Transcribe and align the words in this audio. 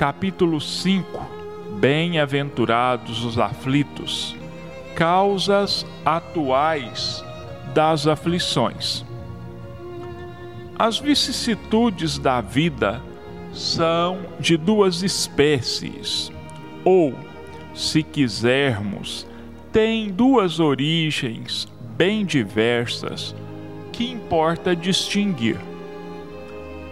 capítulo 0.00 0.58
5, 0.62 1.04
Bem-aventurados 1.78 3.22
os 3.22 3.38
aflitos, 3.38 4.34
causas 4.96 5.84
atuais 6.02 7.22
das 7.74 8.06
aflições. 8.06 9.04
As 10.78 10.98
vicissitudes 10.98 12.16
da 12.16 12.40
vida 12.40 13.02
são 13.52 14.20
de 14.38 14.56
duas 14.56 15.02
espécies, 15.02 16.32
ou, 16.82 17.12
se 17.74 18.02
quisermos, 18.02 19.26
têm 19.70 20.08
duas 20.08 20.60
origens 20.60 21.68
bem 21.98 22.24
diversas 22.24 23.36
que 23.92 24.10
importa 24.10 24.74
distinguir. 24.74 25.58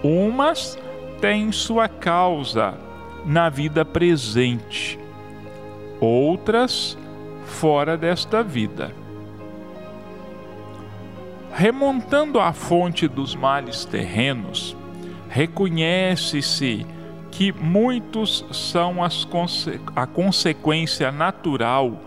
Umas 0.04 0.78
têm 1.22 1.50
sua 1.50 1.88
causa 1.88 2.86
na 3.28 3.50
vida 3.50 3.84
presente, 3.84 4.98
outras 6.00 6.96
fora 7.44 7.94
desta 7.94 8.42
vida. 8.42 8.94
Remontando 11.52 12.40
à 12.40 12.54
fonte 12.54 13.06
dos 13.06 13.34
males 13.34 13.84
terrenos, 13.84 14.74
reconhece-se 15.28 16.86
que 17.30 17.52
muitos 17.52 18.46
são 18.50 18.96
conse 19.28 19.78
a 19.94 20.06
consequência 20.06 21.12
natural 21.12 22.00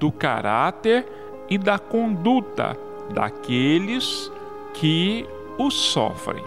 do 0.00 0.10
caráter 0.10 1.06
e 1.48 1.56
da 1.56 1.78
conduta 1.78 2.76
daqueles 3.14 4.28
que 4.72 5.24
os 5.56 5.72
sofrem. 5.74 6.42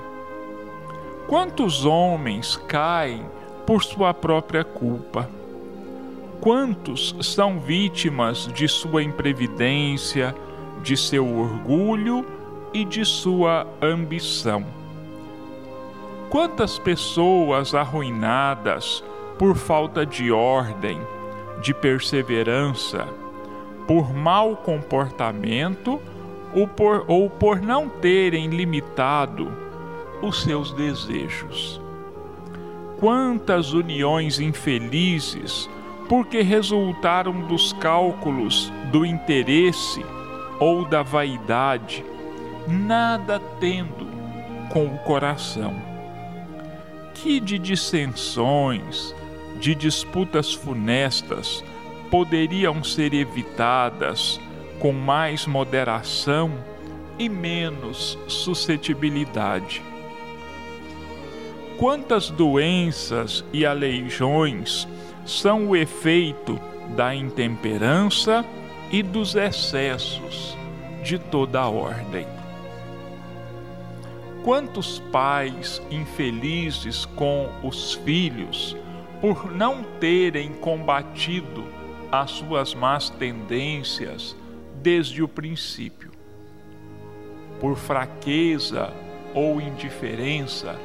Quantos 1.29 1.85
homens 1.85 2.57
caem 2.67 3.36
por 3.67 3.83
sua 3.83 4.13
própria 4.13 4.63
culpa? 4.63 5.29
Quantos 6.39 7.13
são 7.21 7.59
vítimas 7.59 8.47
de 8.53 8.67
sua 8.67 9.03
imprevidência, 9.03 10.33
de 10.81 10.95
seu 10.95 11.27
orgulho 11.37 12.25
e 12.73 12.85
de 12.85 13.03
sua 13.03 13.67
ambição? 13.81 14.65
Quantas 16.29 16.79
pessoas 16.79 17.75
arruinadas 17.75 19.03
por 19.37 19.55
falta 19.55 20.05
de 20.05 20.31
ordem, 20.31 20.99
de 21.61 21.73
perseverança, 21.73 23.05
por 23.85 24.13
mau 24.13 24.55
comportamento 24.55 25.99
ou 26.53 26.67
por, 26.67 27.03
ou 27.07 27.29
por 27.29 27.61
não 27.61 27.89
terem 27.89 28.49
limitado 28.49 29.51
os 30.21 30.41
seus 30.41 30.71
desejos. 30.71 31.81
Quantas 32.99 33.73
uniões 33.73 34.39
infelizes 34.39 35.69
porque 36.07 36.41
resultaram 36.41 37.41
dos 37.41 37.73
cálculos 37.73 38.71
do 38.91 39.05
interesse 39.05 40.03
ou 40.59 40.85
da 40.85 41.03
vaidade, 41.03 42.03
nada 42.67 43.39
tendo 43.59 44.07
com 44.69 44.85
o 44.85 44.97
coração. 44.99 45.75
Que 47.13 47.39
de 47.39 47.59
dissensões, 47.59 49.13
de 49.59 49.75
disputas 49.75 50.53
funestas 50.53 51.63
poderiam 52.09 52.83
ser 52.83 53.13
evitadas 53.13 54.39
com 54.79 54.93
mais 54.93 55.45
moderação 55.45 56.51
e 57.19 57.27
menos 57.27 58.17
suscetibilidade. 58.27 59.81
Quantas 61.77 62.31
doenças 62.31 63.45
e 63.53 63.63
aleijões 63.63 64.87
são 65.23 65.67
o 65.67 65.75
efeito 65.75 66.59
da 66.95 67.13
intemperança 67.13 68.43
e 68.91 69.03
dos 69.03 69.35
excessos 69.35 70.57
de 71.03 71.19
toda 71.19 71.61
a 71.61 71.69
ordem. 71.69 72.25
Quantos 74.43 74.97
pais 75.11 75.79
infelizes 75.91 77.05
com 77.05 77.47
os 77.61 77.93
filhos 77.93 78.75
por 79.21 79.51
não 79.51 79.83
terem 79.99 80.53
combatido 80.53 81.63
as 82.11 82.31
suas 82.31 82.73
más 82.73 83.11
tendências 83.11 84.35
desde 84.81 85.21
o 85.21 85.27
princípio. 85.27 86.11
Por 87.59 87.75
fraqueza 87.75 88.91
ou 89.35 89.61
indiferença, 89.61 90.75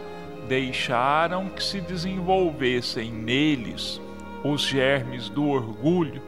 deixaram 0.48 1.48
que 1.48 1.62
se 1.62 1.80
desenvolvessem 1.80 3.12
neles 3.12 4.00
os 4.44 4.62
germes 4.62 5.28
do 5.28 5.48
orgulho, 5.48 6.22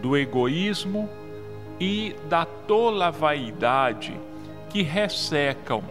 do 0.00 0.16
egoísmo 0.16 1.08
e 1.78 2.14
da 2.28 2.44
tola 2.44 3.10
vaidade 3.10 4.18
que 4.70 4.82
ressecam 4.82 5.82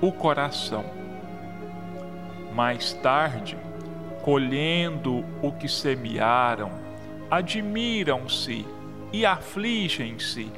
o 0.00 0.12
coração. 0.12 0.84
Mais 2.54 2.92
tarde, 2.92 3.56
colhendo 4.22 5.24
o 5.42 5.50
que 5.52 5.68
semearam, 5.68 6.70
admiram-se 7.30 8.66
e 9.12 9.24
afligem-se 9.24 10.50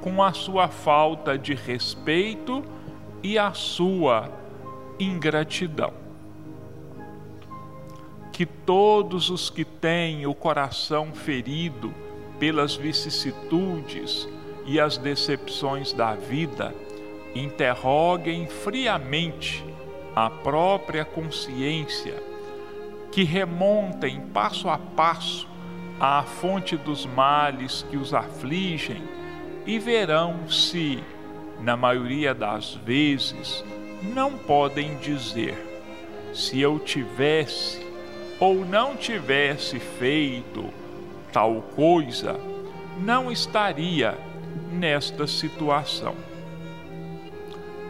com 0.00 0.22
a 0.22 0.32
sua 0.32 0.68
falta 0.68 1.36
de 1.36 1.54
respeito 1.54 2.64
e 3.22 3.38
a 3.38 3.52
sua 3.52 4.39
ingratidão. 5.00 5.92
Que 8.32 8.46
todos 8.46 9.30
os 9.30 9.50
que 9.50 9.64
têm 9.64 10.26
o 10.26 10.34
coração 10.34 11.12
ferido 11.12 11.92
pelas 12.38 12.74
vicissitudes 12.74 14.28
e 14.64 14.78
as 14.78 14.96
decepções 14.96 15.92
da 15.92 16.14
vida 16.14 16.74
interroguem 17.34 18.46
friamente 18.46 19.64
a 20.14 20.28
própria 20.28 21.04
consciência, 21.04 22.14
que 23.12 23.24
remontem 23.24 24.20
passo 24.32 24.68
a 24.68 24.78
passo 24.78 25.48
à 26.00 26.22
fonte 26.22 26.76
dos 26.76 27.04
males 27.04 27.84
que 27.90 27.96
os 27.96 28.14
afligem 28.14 29.02
e 29.66 29.78
verão 29.78 30.48
se, 30.48 31.02
na 31.60 31.76
maioria 31.76 32.34
das 32.34 32.74
vezes, 32.74 33.62
não 34.02 34.36
podem 34.36 34.96
dizer: 34.96 35.56
se 36.32 36.60
eu 36.60 36.78
tivesse 36.78 37.86
ou 38.38 38.64
não 38.64 38.96
tivesse 38.96 39.78
feito 39.78 40.64
tal 41.32 41.62
coisa, 41.74 42.38
não 42.98 43.30
estaria 43.30 44.16
nesta 44.72 45.26
situação. 45.26 46.14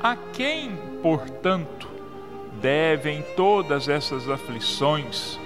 A 0.02 0.16
quem, 0.16 0.72
portanto, 1.02 1.88
devem 2.60 3.22
todas 3.36 3.88
essas 3.88 4.28
aflições, 4.28 5.38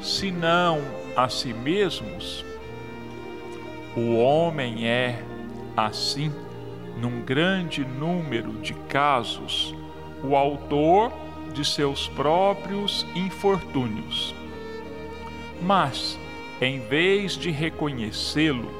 senão 0.00 0.80
a 1.16 1.28
si 1.28 1.52
mesmos? 1.52 2.44
O 3.96 4.16
homem 4.16 4.86
é, 4.86 5.22
assim, 5.76 6.32
num 7.00 7.22
grande 7.22 7.84
número 7.84 8.52
de 8.54 8.74
casos, 8.88 9.74
o 10.22 10.36
autor 10.36 11.12
de 11.52 11.64
seus 11.64 12.08
próprios 12.08 13.06
infortúnios. 13.14 14.34
Mas, 15.60 16.18
em 16.60 16.80
vez 16.80 17.32
de 17.32 17.50
reconhecê-lo, 17.50 18.70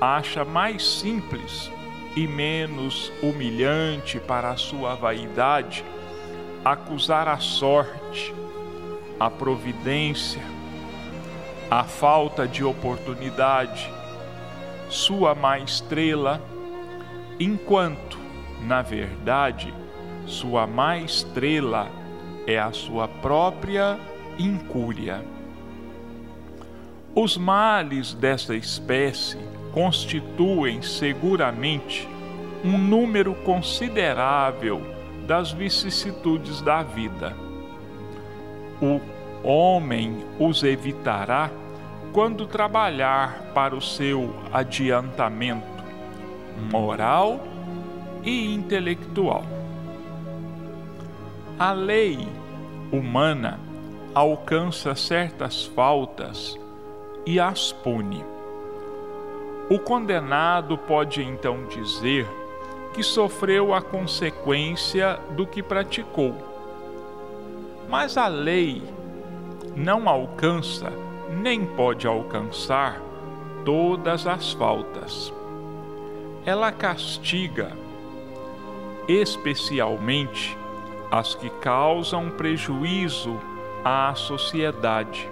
acha 0.00 0.44
mais 0.44 0.84
simples 0.84 1.70
e 2.16 2.26
menos 2.26 3.12
humilhante 3.22 4.18
para 4.18 4.50
a 4.50 4.56
sua 4.56 4.94
vaidade 4.94 5.84
acusar 6.64 7.28
a 7.28 7.38
sorte, 7.38 8.34
a 9.20 9.30
providência, 9.30 10.42
a 11.70 11.84
falta 11.84 12.46
de 12.46 12.64
oportunidade, 12.64 13.88
sua 14.88 15.34
má 15.34 15.58
estrela, 15.58 16.40
enquanto, 17.38 18.18
na 18.62 18.82
verdade, 18.82 19.72
sua 20.26 20.66
má 20.66 20.98
estrela 20.98 21.88
é 22.46 22.58
a 22.58 22.72
sua 22.72 23.08
própria 23.08 23.98
incúria. 24.38 25.24
Os 27.14 27.36
males 27.36 28.12
desta 28.12 28.54
espécie 28.54 29.38
constituem 29.72 30.82
seguramente 30.82 32.08
um 32.64 32.76
número 32.76 33.34
considerável 33.36 34.82
das 35.26 35.52
vicissitudes 35.52 36.60
da 36.60 36.82
vida. 36.82 37.34
O 38.82 39.00
homem 39.42 40.24
os 40.38 40.62
evitará 40.62 41.50
quando 42.12 42.46
trabalhar 42.46 43.52
para 43.54 43.74
o 43.74 43.80
seu 43.80 44.34
adiantamento 44.52 45.84
moral 46.70 47.40
e 48.24 48.54
intelectual. 48.54 49.55
A 51.58 51.72
lei 51.72 52.28
humana 52.92 53.58
alcança 54.14 54.94
certas 54.94 55.64
faltas 55.64 56.54
e 57.24 57.40
as 57.40 57.72
pune. 57.72 58.22
O 59.70 59.78
condenado 59.78 60.76
pode 60.76 61.22
então 61.22 61.64
dizer 61.64 62.28
que 62.92 63.02
sofreu 63.02 63.72
a 63.72 63.80
consequência 63.80 65.18
do 65.30 65.46
que 65.46 65.62
praticou. 65.62 66.34
Mas 67.88 68.18
a 68.18 68.28
lei 68.28 68.82
não 69.74 70.10
alcança, 70.10 70.92
nem 71.40 71.64
pode 71.64 72.06
alcançar, 72.06 73.00
todas 73.64 74.26
as 74.26 74.52
faltas. 74.52 75.32
Ela 76.44 76.70
castiga 76.70 77.72
especialmente 79.08 80.54
as 81.16 81.34
que 81.34 81.48
causam 81.48 82.30
prejuízo 82.30 83.40
à 83.84 84.14
sociedade 84.14 85.30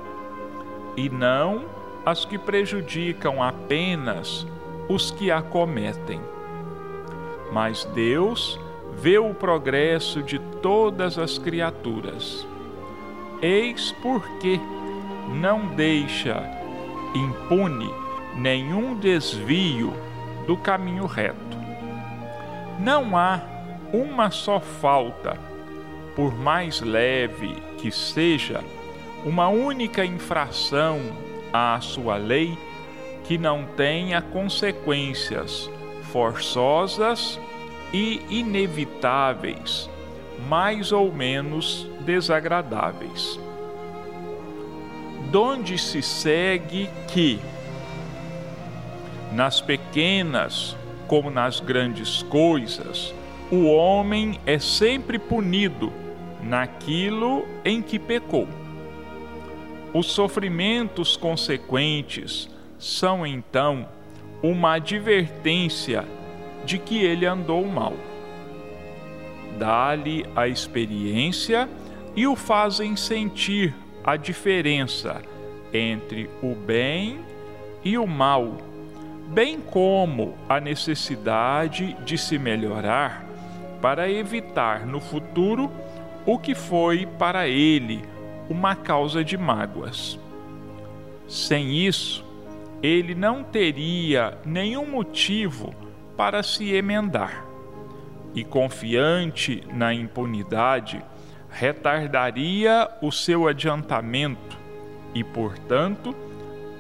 e 0.97 1.09
não 1.11 1.65
as 2.07 2.25
que 2.25 2.39
prejudicam 2.39 3.43
apenas 3.43 4.47
os 4.89 5.11
que 5.11 5.31
a 5.31 5.43
cometem. 5.43 6.21
Mas 7.53 7.85
Deus 7.87 8.59
vê 8.95 9.19
o 9.19 9.35
progresso 9.35 10.23
de 10.23 10.39
todas 10.39 11.19
as 11.19 11.39
criaturas. 11.39 12.47
Eis 13.43 13.93
porque 14.03 14.61
não 15.29 15.67
deixa 15.67 16.43
impune 17.15 17.91
nenhum 18.37 18.95
desvio 18.95 19.93
do 20.47 20.57
caminho 20.57 21.07
reto. 21.07 21.57
Não 22.81 23.17
há 23.17 23.41
uma 23.93 24.31
só 24.31 24.59
falta, 24.59 25.39
por 26.15 26.37
mais 26.37 26.81
leve 26.81 27.57
que 27.79 27.91
seja, 27.91 28.63
uma 29.25 29.49
única 29.49 30.05
infração 30.05 31.01
à 31.53 31.79
sua 31.81 32.17
lei 32.17 32.57
que 33.25 33.39
não 33.39 33.65
tenha 33.77 34.21
consequências 34.21 35.69
forçosas 36.13 37.41
e 37.93 38.21
inevitáveis, 38.29 39.89
mais 40.49 40.93
ou 40.93 41.13
menos 41.13 41.89
desagradáveis. 42.01 43.39
Donde 45.31 45.79
se 45.79 46.03
segue 46.03 46.89
que, 47.09 47.41
nas 49.33 49.61
pequenas 49.61 50.77
como 51.09 51.31
nas 51.31 51.61
grandes 51.61 52.23
coisas, 52.25 53.15
o 53.51 53.67
homem 53.67 54.39
é 54.47 54.59
sempre 54.59 55.19
punido 55.19 56.04
naquilo 56.45 57.47
em 57.65 57.81
que 57.81 57.99
pecou. 57.99 58.47
Os 59.93 60.07
sofrimentos 60.07 61.17
consequentes 61.17 62.49
são 62.79 63.27
então 63.27 63.89
uma 64.43 64.75
advertência 64.75 66.05
de 66.65 66.79
que 66.79 67.03
ele 67.03 67.25
andou 67.25 67.65
mal. 67.67 67.95
Dá-lhe 69.59 70.27
a 70.35 70.49
experiência 70.49 71.69
e 72.17 72.27
o 72.27 72.35
fazem 72.35 72.97
sentir 72.97 73.75
a 74.03 74.17
diferença 74.17 75.23
entre 75.73 76.29
o 76.43 76.55
bem 76.55 77.21
e 77.85 77.97
o 77.97 78.07
mal, 78.07 78.59
bem 79.29 79.61
como 79.61 80.35
a 80.49 80.61
necessidade 80.61 81.97
de 82.05 82.19
se 82.19 82.39
melhorar 82.39 83.25
para 83.81 84.11
evitar 84.11 84.87
no 84.87 85.01
futuro 85.01 85.71
o 86.27 86.39
que 86.39 86.55
foi 86.55 87.07
para 87.19 87.49
ele 87.49 88.03
uma 88.49 88.75
causa 88.75 89.25
de 89.25 89.37
mágoas. 89.37 90.19
Sem 91.27 91.87
isso, 91.87 92.25
ele 92.83 93.15
não 93.15 93.43
teria 93.43 94.39
nenhum 94.45 94.87
motivo 94.87 95.75
para 96.17 96.43
se 96.43 96.73
emendar, 96.73 97.45
e 98.35 98.45
confiante 98.45 99.63
na 99.73 99.95
impunidade, 99.95 101.03
retardaria 101.51 102.89
o 103.01 103.11
seu 103.11 103.47
adiantamento 103.47 104.59
e, 105.15 105.23
portanto, 105.23 106.15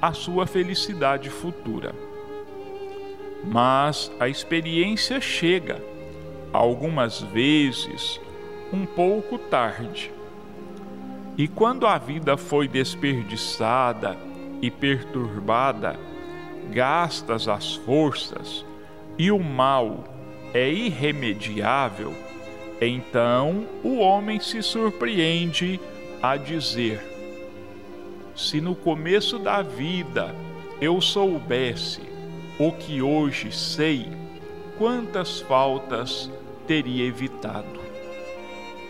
a 0.02 0.12
sua 0.12 0.46
felicidade 0.46 1.30
futura. 1.30 1.94
Mas 3.44 4.10
a 4.18 4.28
experiência 4.28 5.20
chega, 5.20 5.82
algumas 6.52 7.20
vezes, 7.20 8.20
um 8.74 8.84
pouco 8.84 9.38
tarde. 9.38 10.10
E 11.38 11.46
quando 11.46 11.86
a 11.86 11.96
vida 11.96 12.36
foi 12.36 12.66
desperdiçada 12.66 14.16
e 14.60 14.68
perturbada, 14.68 15.96
gastas 16.72 17.46
as 17.46 17.76
forças 17.76 18.64
e 19.16 19.30
o 19.30 19.38
mal 19.38 20.04
é 20.52 20.68
irremediável, 20.68 22.12
então 22.80 23.64
o 23.84 23.98
homem 23.98 24.40
se 24.40 24.60
surpreende 24.60 25.80
a 26.20 26.36
dizer: 26.36 27.00
Se 28.34 28.60
no 28.60 28.74
começo 28.74 29.38
da 29.38 29.62
vida 29.62 30.34
eu 30.80 31.00
soubesse 31.00 32.00
o 32.58 32.72
que 32.72 33.00
hoje 33.00 33.52
sei, 33.52 34.08
quantas 34.76 35.40
faltas 35.40 36.28
teria 36.66 37.04
evitado. 37.04 37.83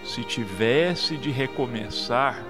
Se 0.05 0.23
tivesse 0.23 1.17
de 1.17 1.31
recomeçar, 1.31 2.45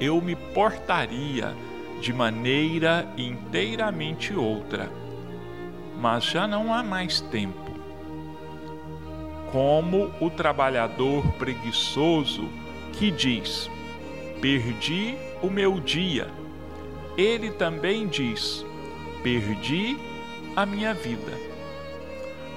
eu 0.00 0.20
me 0.20 0.34
portaria 0.34 1.54
de 2.00 2.12
maneira 2.12 3.06
inteiramente 3.18 4.34
outra. 4.34 4.90
Mas 6.00 6.24
já 6.24 6.46
não 6.46 6.72
há 6.72 6.82
mais 6.82 7.20
tempo. 7.20 7.68
Como 9.52 10.10
o 10.20 10.30
trabalhador 10.30 11.26
preguiçoso 11.32 12.48
que 12.92 13.10
diz: 13.10 13.68
Perdi 14.40 15.16
o 15.42 15.50
meu 15.50 15.78
dia. 15.80 16.28
Ele 17.16 17.50
também 17.50 18.06
diz: 18.06 18.64
Perdi 19.22 19.98
a 20.56 20.64
minha 20.64 20.94
vida. 20.94 21.32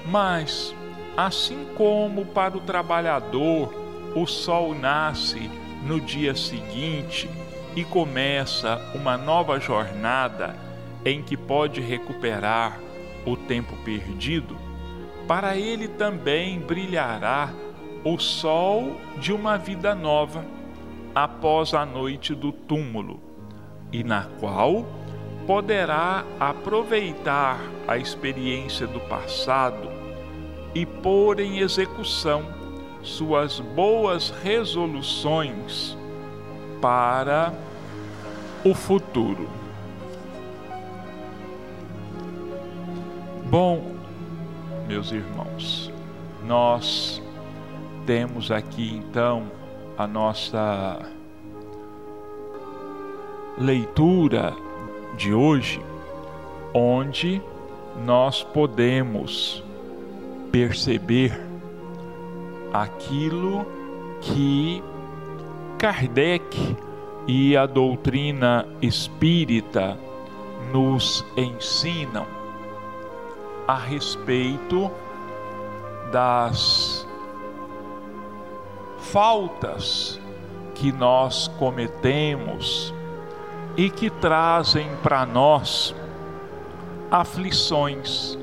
Mas, 0.06 0.74
assim 1.18 1.68
como 1.76 2.26
para 2.26 2.58
o 2.58 2.62
trabalhador 2.62 3.81
o 4.16 4.26
sol 4.26 4.76
nasce 4.76 5.50
no 5.84 6.00
dia 6.00 6.36
seguinte 6.36 7.30
e 7.76 7.84
começa 7.84 8.80
uma 8.94 9.18
nova 9.18 9.60
jornada 9.60 10.56
em 11.06 11.22
que 11.22 11.38
pode 11.38 11.82
recuperar 11.82 12.80
o 13.26 13.36
tempo 13.36 13.76
perdido, 13.84 14.56
para 15.28 15.56
ele 15.56 15.88
também 15.88 16.60
brilhará 16.60 17.54
o 18.04 18.18
sol 18.18 19.00
de 19.18 19.32
uma 19.32 19.58
vida 19.58 19.96
nova 19.96 20.44
após 21.14 21.74
a 21.74 21.86
noite 21.86 22.34
do 22.34 22.52
túmulo, 22.52 23.20
e 23.92 24.04
na 24.04 24.26
qual 24.40 24.86
poderá 25.46 26.26
aproveitar 26.40 27.60
a 27.88 27.98
experiência 27.98 28.88
do 28.88 29.00
passado 29.02 29.90
e 30.74 30.86
pôr 30.86 31.40
em 31.40 31.60
execução 31.60 32.61
suas 33.04 33.60
boas 33.60 34.30
resoluções 34.44 35.98
para 36.82 37.54
o 38.64 38.74
futuro. 38.74 39.50
Bom, 43.46 43.96
meus 44.88 45.12
irmãos, 45.12 45.92
nós 46.46 47.22
temos 48.06 48.52
aqui 48.52 48.96
então 48.96 49.44
a 49.98 50.08
nossa 50.08 51.00
leitura 53.58 54.54
de 55.18 55.34
hoje, 55.34 55.82
onde 56.74 57.42
nós 58.06 58.44
podemos 58.44 59.64
perceber 60.52 61.51
aquilo 62.74 63.66
que 64.22 64.84
Kardec 65.78 66.78
e 67.28 67.56
a 67.56 67.66
doutrina 67.66 68.68
espírita 68.82 69.98
nos 70.72 71.26
ensinam 71.36 72.26
a 73.68 73.76
respeito 73.76 74.92
das 76.12 77.08
faltas 79.00 80.20
que 80.76 80.92
nós 80.92 81.48
cometemos 81.60 82.94
e 83.78 83.90
que 83.90 84.10
trazem 84.10 84.88
para 85.02 85.26
nós 85.26 85.96
aflições, 87.10 88.38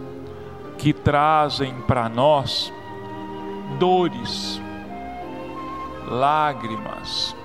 que 0.77 0.93
trazem 0.93 1.75
para 1.83 2.09
nós 2.09 2.73
dores, 3.79 4.61
lágrimas, 6.07 7.37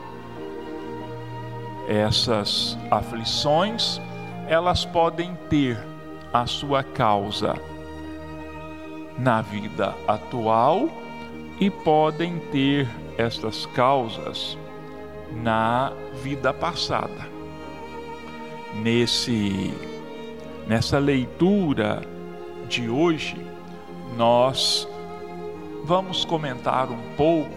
Essas 1.88 2.78
aflições, 2.90 4.00
elas 4.48 4.86
podem 4.86 5.36
ter 5.50 5.78
a 6.32 6.46
sua 6.46 6.82
causa 6.82 7.56
na 9.20 9.42
vida 9.42 9.94
atual 10.08 10.90
e 11.60 11.70
podem 11.70 12.40
ter 12.52 12.88
estas 13.18 13.66
causas 13.68 14.58
na 15.44 15.92
vida 16.24 16.54
passada. 16.54 17.28
Nesse 18.76 19.74
nessa 20.66 20.98
leitura 20.98 22.02
de 22.68 22.90
hoje, 22.90 23.36
nós 24.16 24.88
vamos 25.84 26.24
comentar 26.24 26.90
um 26.90 27.16
pouco 27.16 27.52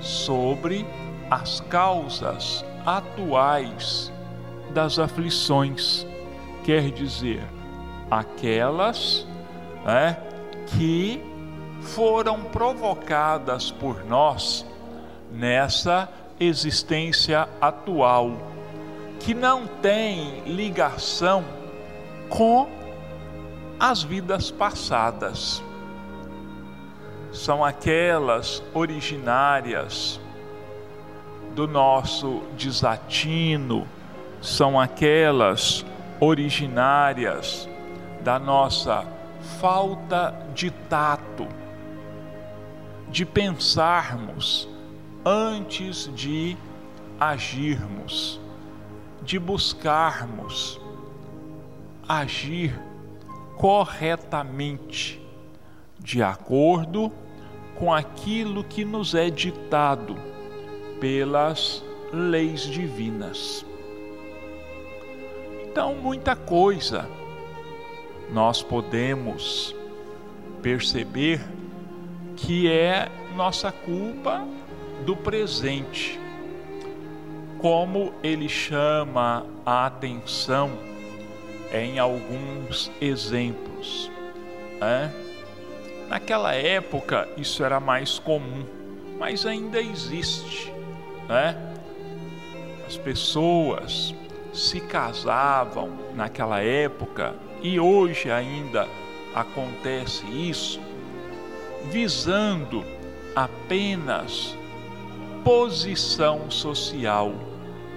sobre 0.00 0.86
as 1.30 1.60
causas 1.60 2.64
atuais 2.84 4.12
das 4.72 4.98
aflições, 4.98 6.06
quer 6.64 6.90
dizer, 6.90 7.42
aquelas 8.10 9.26
né, 9.84 10.16
que 10.66 11.22
foram 11.80 12.44
provocadas 12.44 13.70
por 13.70 14.04
nós 14.04 14.64
nessa 15.30 16.08
existência 16.38 17.48
atual, 17.60 18.32
que 19.20 19.34
não 19.34 19.66
tem 19.66 20.40
ligação 20.46 21.44
com 22.28 22.68
as 23.78 24.02
vidas 24.02 24.50
passadas. 24.50 25.62
São 27.36 27.62
aquelas 27.62 28.62
originárias 28.72 30.18
do 31.54 31.68
nosso 31.68 32.42
desatino, 32.56 33.86
são 34.40 34.80
aquelas 34.80 35.84
originárias 36.18 37.68
da 38.24 38.38
nossa 38.38 39.06
falta 39.60 40.34
de 40.54 40.70
tato, 40.70 41.46
de 43.10 43.26
pensarmos 43.26 44.66
antes 45.22 46.10
de 46.14 46.56
agirmos, 47.20 48.40
de 49.22 49.38
buscarmos 49.38 50.80
agir 52.08 52.80
corretamente, 53.58 55.20
de 56.00 56.22
acordo 56.22 57.12
com 57.78 57.92
aquilo 57.92 58.64
que 58.64 58.84
nos 58.84 59.14
é 59.14 59.30
ditado 59.30 60.16
pelas 61.00 61.84
leis 62.12 62.62
divinas. 62.62 63.64
Então, 65.64 65.94
muita 65.94 66.34
coisa 66.34 67.08
nós 68.32 68.62
podemos 68.62 69.74
perceber 70.62 71.40
que 72.36 72.70
é 72.70 73.08
nossa 73.34 73.70
culpa 73.70 74.46
do 75.04 75.14
presente. 75.14 76.18
Como 77.58 78.12
ele 78.22 78.48
chama 78.48 79.46
a 79.64 79.86
atenção 79.86 80.70
em 81.72 81.98
alguns 81.98 82.90
exemplos. 83.00 84.10
Né? 84.80 85.25
Naquela 86.08 86.54
época 86.54 87.28
isso 87.36 87.64
era 87.64 87.80
mais 87.80 88.18
comum, 88.18 88.64
mas 89.18 89.44
ainda 89.44 89.80
existe. 89.80 90.72
Né? 91.28 91.56
As 92.86 92.96
pessoas 92.96 94.14
se 94.52 94.80
casavam 94.80 95.90
naquela 96.14 96.60
época 96.60 97.34
e 97.60 97.80
hoje 97.80 98.30
ainda 98.30 98.86
acontece 99.34 100.24
isso, 100.26 100.80
visando 101.90 102.84
apenas 103.34 104.56
posição 105.44 106.50
social, 106.50 107.34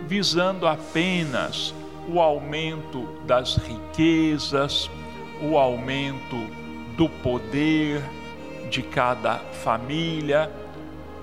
visando 0.08 0.68
apenas 0.68 1.74
o 2.08 2.20
aumento 2.20 3.08
das 3.26 3.56
riquezas, 3.56 4.90
o 5.42 5.58
aumento 5.58 6.59
do 7.00 7.08
poder 7.08 8.04
de 8.70 8.84
cada 8.84 9.38
família. 9.38 10.52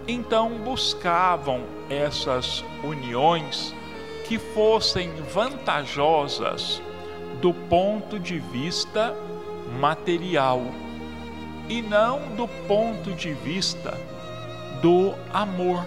Então 0.08 0.48
buscavam 0.64 1.64
essas 1.90 2.64
uniões 2.82 3.74
que 4.26 4.38
fossem 4.38 5.10
vantajosas 5.34 6.80
do 7.42 7.52
ponto 7.52 8.18
de 8.18 8.38
vista 8.38 9.14
material 9.78 10.62
e 11.68 11.82
não 11.82 12.20
do 12.34 12.48
ponto 12.66 13.12
de 13.12 13.34
vista 13.34 13.92
do 14.80 15.12
amor. 15.30 15.84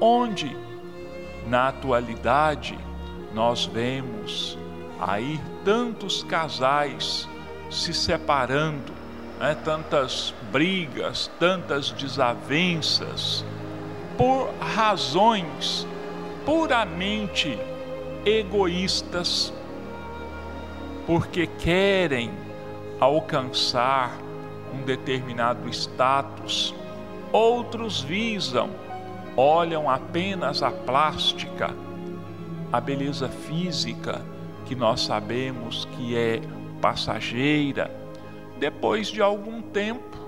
Onde, 0.00 0.56
na 1.46 1.68
atualidade, 1.68 2.78
nós 3.34 3.66
vemos 3.66 4.56
aí 4.98 5.38
tantos 5.62 6.22
casais 6.22 7.28
se 7.70 7.92
separando, 7.92 8.92
né? 9.38 9.56
tantas 9.64 10.34
brigas, 10.52 11.30
tantas 11.38 11.90
desavenças, 11.90 13.44
por 14.16 14.52
razões 14.60 15.86
puramente 16.44 17.58
egoístas, 18.24 19.52
porque 21.06 21.46
querem 21.46 22.30
alcançar 23.00 24.10
um 24.72 24.82
determinado 24.84 25.68
status, 25.68 26.74
outros 27.32 28.00
visam, 28.00 28.70
olham 29.36 29.90
apenas 29.90 30.62
a 30.62 30.70
plástica 30.70 31.74
a 32.74 32.80
beleza 32.80 33.28
física, 33.28 34.20
que 34.66 34.74
nós 34.74 35.02
sabemos 35.02 35.84
que 35.92 36.16
é 36.16 36.40
passageira, 36.84 37.90
depois 38.58 39.08
de 39.08 39.22
algum 39.22 39.62
tempo, 39.62 40.18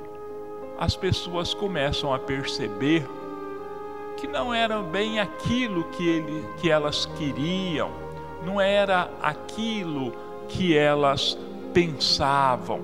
as 0.78 0.96
pessoas 0.96 1.52
começam 1.52 2.14
a 2.14 2.18
perceber 2.18 3.06
que 4.16 4.26
não 4.26 4.54
era 4.54 4.80
bem 4.80 5.20
aquilo 5.20 5.84
que, 5.84 6.08
ele, 6.08 6.48
que 6.56 6.70
elas 6.70 7.04
queriam, 7.18 7.90
não 8.42 8.58
era 8.58 9.10
aquilo 9.20 10.14
que 10.48 10.74
elas 10.74 11.36
pensavam. 11.74 12.80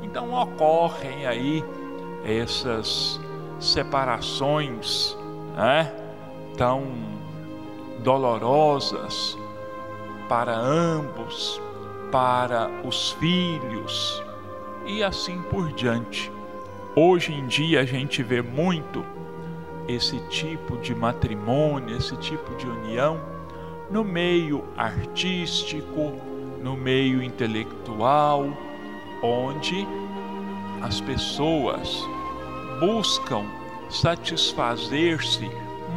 Então 0.00 0.32
ocorrem 0.40 1.26
aí 1.26 1.64
essas 2.24 3.18
separações 3.58 5.18
né, 5.56 5.92
tão 6.56 6.84
dolorosas 7.98 9.36
para 10.28 10.56
ambos, 10.56 11.60
para 12.10 12.70
os 12.84 13.12
filhos 13.12 14.22
e 14.86 15.02
assim 15.02 15.40
por 15.42 15.72
diante. 15.72 16.32
Hoje 16.96 17.32
em 17.32 17.46
dia 17.46 17.80
a 17.80 17.84
gente 17.84 18.22
vê 18.22 18.42
muito 18.42 19.04
esse 19.86 20.18
tipo 20.28 20.76
de 20.78 20.94
matrimônio, 20.94 21.96
esse 21.96 22.16
tipo 22.16 22.54
de 22.56 22.66
união 22.66 23.20
no 23.90 24.04
meio 24.04 24.64
artístico, 24.76 26.12
no 26.62 26.76
meio 26.76 27.22
intelectual, 27.22 28.46
onde 29.22 29.86
as 30.82 31.00
pessoas 31.00 32.04
buscam 32.80 33.44
satisfazer-se 33.90 35.50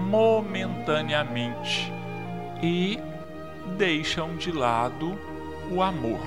momentaneamente 0.10 1.91
e 2.63 2.98
deixam 3.77 4.36
de 4.38 4.51
lado 4.51 5.18
o 5.71 5.81
amor. 5.81 6.19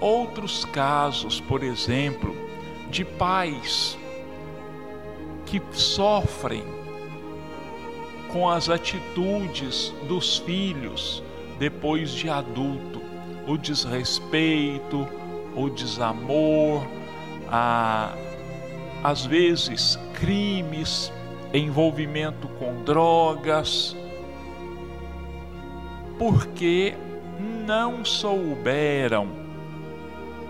Outros 0.00 0.64
casos, 0.64 1.40
por 1.40 1.62
exemplo, 1.62 2.34
de 2.90 3.04
pais 3.04 3.98
que 5.44 5.60
sofrem 5.72 6.64
com 8.32 8.48
as 8.48 8.68
atitudes 8.68 9.92
dos 10.06 10.38
filhos 10.38 11.22
depois 11.58 12.12
de 12.12 12.28
adulto, 12.28 13.00
o 13.46 13.56
desrespeito, 13.56 15.08
o 15.56 15.68
desamor, 15.68 16.86
a, 17.50 18.14
às 19.02 19.24
vezes 19.24 19.98
crimes 20.14 21.12
envolvimento 21.52 22.46
com 22.58 22.82
drogas, 22.84 23.96
porque 26.18 26.94
não 27.68 28.02
souberam 28.02 29.28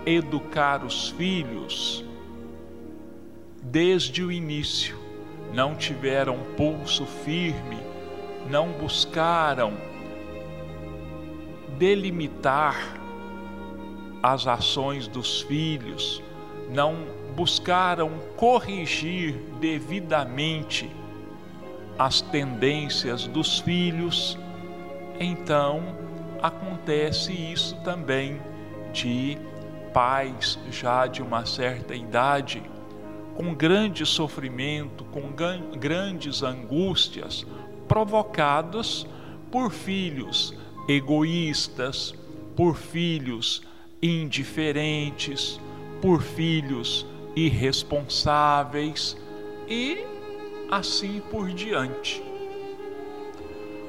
educar 0.05 0.85
os 0.85 1.09
filhos 1.09 2.01
desde 3.61 4.23
o 4.23 4.31
início, 4.31 4.97
não 5.53 5.75
tiveram 5.75 6.39
pulso 6.55 7.05
firme 7.05 7.77
não 8.49 8.69
buscaram 8.69 9.73
delimitar 11.77 12.97
as 14.23 14.47
ações 14.47 15.07
dos 15.07 15.41
filhos, 15.41 16.23
não 16.69 17.05
buscaram 17.35 18.11
corrigir 18.35 19.35
devidamente 19.59 20.89
as 21.97 22.21
tendências 22.21 23.27
dos 23.27 23.59
filhos, 23.59 24.37
então 25.19 26.08
acontece 26.41 27.31
isso 27.31 27.75
também 27.83 28.41
de 28.91 29.37
pais 29.93 30.59
já 30.71 31.07
de 31.07 31.21
uma 31.21 31.45
certa 31.45 31.95
idade, 31.95 32.61
com 33.35 33.53
grande 33.53 34.05
sofrimento, 34.05 35.03
com 35.05 35.31
grandes 35.77 36.43
angústias 36.43 37.45
provocadas 37.87 39.07
por 39.51 39.71
filhos 39.71 40.53
egoístas, 40.87 42.13
por 42.55 42.75
filhos 42.75 43.61
indiferentes, 44.01 45.59
por 46.01 46.21
filhos 46.21 47.05
irresponsáveis 47.35 49.17
e 49.67 50.03
assim 50.69 51.21
por 51.31 51.49
diante. 51.49 52.23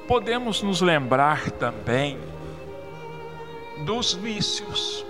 Podemos 0.07 0.63
nos 0.63 0.81
lembrar 0.81 1.51
também 1.53 2.19
dos 3.85 4.15
vícios. 4.15 5.05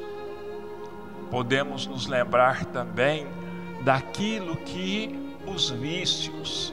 Podemos 1.31 1.87
nos 1.87 2.07
lembrar 2.07 2.65
também 2.67 3.27
daquilo 3.83 4.57
que 4.57 5.19
os 5.47 5.71
vícios, 5.71 6.73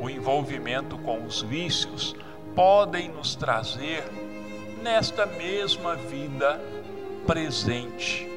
o 0.00 0.08
envolvimento 0.08 0.96
com 0.98 1.24
os 1.24 1.42
vícios, 1.42 2.14
podem 2.54 3.08
nos 3.08 3.34
trazer 3.34 4.04
nesta 4.82 5.26
mesma 5.26 5.96
vida 5.96 6.60
presente. 7.26 8.28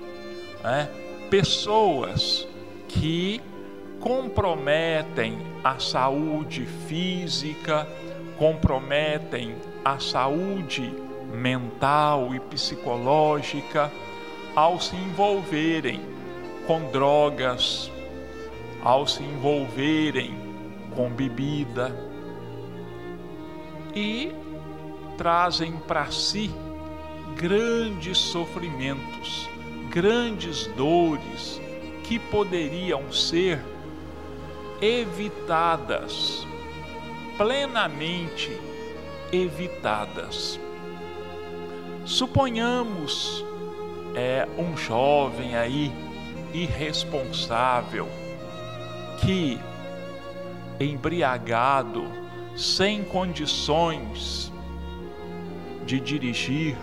Né? 0.64 0.90
Pessoas 1.30 2.48
que 2.88 3.42
comprometem 4.00 5.38
a 5.64 5.78
saúde 5.80 6.66
física, 6.88 7.88
comprometem 8.38 9.56
a 9.84 10.00
saúde 10.00 10.92
mental 11.34 12.34
e 12.34 12.40
psicológica 12.40 13.92
ao 14.56 14.80
se 14.80 14.96
envolverem 14.96 16.02
com 16.66 16.90
drogas, 16.92 17.92
ao 18.84 19.08
se 19.08 19.24
envolverem 19.24 20.36
com 20.96 21.10
bebida 21.10 21.96
e 23.96 24.32
trazem 25.18 25.74
para 25.74 26.12
si 26.12 26.52
grandes 27.36 28.18
sofrimentos, 28.18 29.50
grandes 29.90 30.68
dores 30.68 31.60
que 32.04 32.20
poderiam 32.20 33.12
ser 33.12 33.60
evitadas, 34.82 36.46
plenamente 37.38 38.52
evitadas. 39.32 40.60
Suponhamos 42.10 43.46
é 44.16 44.48
um 44.58 44.76
jovem 44.76 45.56
aí 45.56 45.94
irresponsável 46.52 48.08
que 49.22 49.60
embriagado, 50.80 52.08
sem 52.56 53.04
condições 53.04 54.52
de 55.86 56.00
dirigir, 56.00 56.76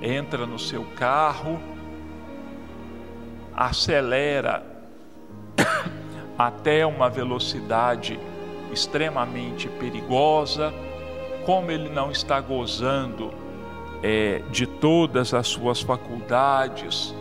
entra 0.00 0.46
no 0.46 0.60
seu 0.60 0.84
carro, 0.94 1.60
acelera 3.52 4.62
até 6.38 6.86
uma 6.86 7.10
velocidade 7.10 8.16
extremamente 8.72 9.68
perigosa, 9.68 10.72
como 11.44 11.72
ele 11.72 11.88
não 11.88 12.12
está 12.12 12.40
gozando 12.40 13.47
é, 14.02 14.42
de 14.50 14.66
todas 14.66 15.34
as 15.34 15.48
suas 15.48 15.80
faculdades, 15.80 17.14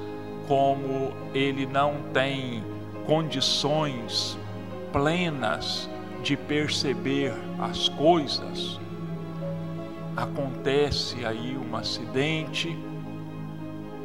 como 0.47 1.11
ele 1.33 1.65
não 1.65 1.95
tem 2.13 2.63
condições 3.05 4.37
plenas 4.91 5.89
de 6.23 6.35
perceber 6.35 7.33
as 7.59 7.89
coisas, 7.89 8.79
acontece 10.15 11.25
aí 11.25 11.57
um 11.57 11.75
acidente, 11.75 12.75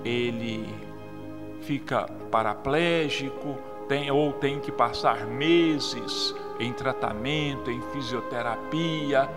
ele 0.04 0.68
fica 1.62 2.06
paraplégico, 2.30 3.56
tem, 3.88 4.10
ou 4.10 4.32
tem 4.32 4.60
que 4.60 4.70
passar 4.70 5.26
meses 5.26 6.34
em 6.58 6.72
tratamento, 6.72 7.70
em 7.70 7.80
fisioterapia, 7.92 9.28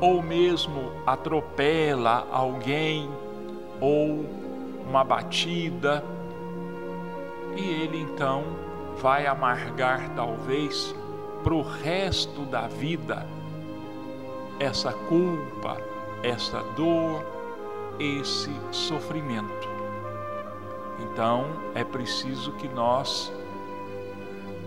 ou 0.00 0.22
mesmo 0.22 0.92
atropela 1.06 2.26
alguém, 2.30 3.10
ou 3.80 4.24
uma 4.88 5.04
batida, 5.04 6.04
e 7.56 7.60
ele 7.60 7.98
então 7.98 8.44
vai 9.00 9.26
amargar 9.26 10.10
talvez 10.14 10.94
para 11.42 11.54
o 11.54 11.62
resto 11.62 12.42
da 12.42 12.66
vida 12.66 13.26
essa 14.58 14.92
culpa, 14.92 15.76
essa 16.22 16.62
dor, 16.76 17.24
esse 17.98 18.50
sofrimento. 18.72 19.68
Então 21.00 21.46
é 21.74 21.84
preciso 21.84 22.52
que 22.52 22.68
nós 22.68 23.32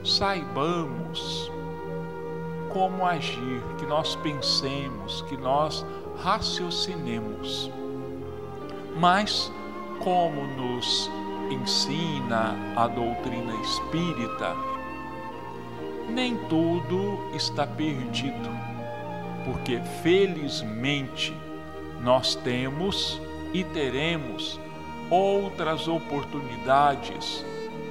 saibamos 0.03 1.50
como 2.73 3.05
agir, 3.05 3.61
que 3.77 3.85
nós 3.85 4.15
pensemos, 4.17 5.21
que 5.23 5.37
nós 5.37 5.85
raciocinemos. 6.23 7.71
Mas, 8.97 9.51
como 10.03 10.45
nos 10.47 11.09
ensina 11.49 12.55
a 12.75 12.87
doutrina 12.87 13.53
espírita, 13.61 14.55
nem 16.09 16.35
tudo 16.47 17.19
está 17.33 17.65
perdido 17.65 18.61
porque 19.45 19.79
felizmente 20.01 21.35
nós 22.01 22.35
temos 22.35 23.21
e 23.53 23.63
teremos 23.63 24.59
outras 25.09 25.87
oportunidades 25.87 27.45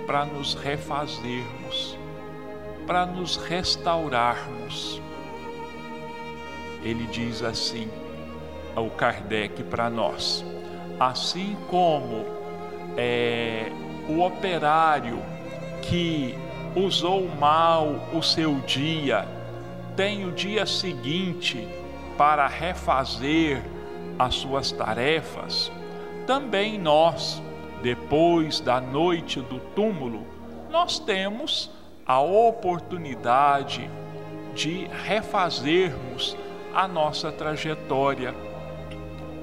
para 0.06 0.24
nos 0.24 0.54
refazermos, 0.54 1.98
para 2.90 3.06
nos 3.06 3.36
restaurarmos. 3.36 5.00
Ele 6.82 7.06
diz 7.06 7.40
assim 7.40 7.88
ao 8.74 8.90
Kardec 8.90 9.62
para 9.62 9.88
nós: 9.88 10.44
assim 10.98 11.56
como 11.68 12.26
é, 12.96 13.70
o 14.08 14.22
operário 14.22 15.22
que 15.82 16.34
usou 16.74 17.28
mal 17.28 17.94
o 18.12 18.20
seu 18.24 18.56
dia 18.62 19.24
tem 19.94 20.24
o 20.24 20.32
dia 20.32 20.66
seguinte 20.66 21.68
para 22.18 22.48
refazer 22.48 23.62
as 24.18 24.34
suas 24.34 24.72
tarefas, 24.72 25.70
também 26.26 26.76
nós, 26.76 27.40
depois 27.84 28.58
da 28.58 28.80
noite 28.80 29.40
do 29.42 29.60
túmulo, 29.76 30.26
nós 30.68 30.98
temos 30.98 31.70
a 32.06 32.20
oportunidade 32.20 33.90
de 34.54 34.88
refazermos 35.04 36.36
a 36.74 36.86
nossa 36.86 37.30
trajetória, 37.32 38.34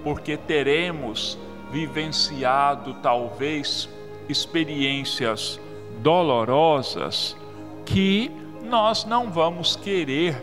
porque 0.04 0.38
teremos 0.38 1.38
vivenciado 1.72 2.94
talvez 2.96 3.90
experiências 4.30 5.60
dolorosas 6.00 7.36
que 7.86 8.32
nós 8.64 9.06
não 9.06 9.30
vamos 9.32 9.76
querer 9.76 10.42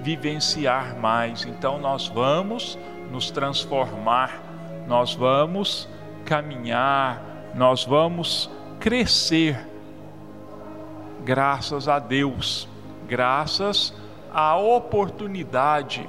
vivenciar 0.00 0.98
mais. 0.98 1.44
Então 1.44 1.78
nós 1.78 2.08
vamos 2.08 2.78
nos 3.10 3.30
transformar, 3.30 4.42
nós 4.86 5.14
vamos 5.14 5.88
caminhar, 6.24 7.22
nós 7.54 7.84
vamos 7.84 8.50
crescer. 8.80 9.71
Graças 11.24 11.88
a 11.88 12.00
Deus, 12.00 12.68
graças 13.06 13.94
à 14.32 14.56
oportunidade 14.56 16.08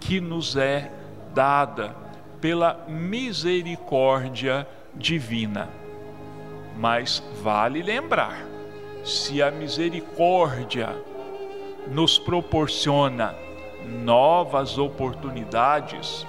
que 0.00 0.20
nos 0.20 0.56
é 0.56 0.90
dada 1.32 1.94
pela 2.40 2.84
misericórdia 2.88 4.66
divina. 4.94 5.68
Mas 6.76 7.22
vale 7.42 7.80
lembrar, 7.80 8.44
se 9.04 9.40
a 9.40 9.52
misericórdia 9.52 10.96
nos 11.86 12.18
proporciona 12.18 13.34
novas 14.04 14.78
oportunidades, 14.78 16.26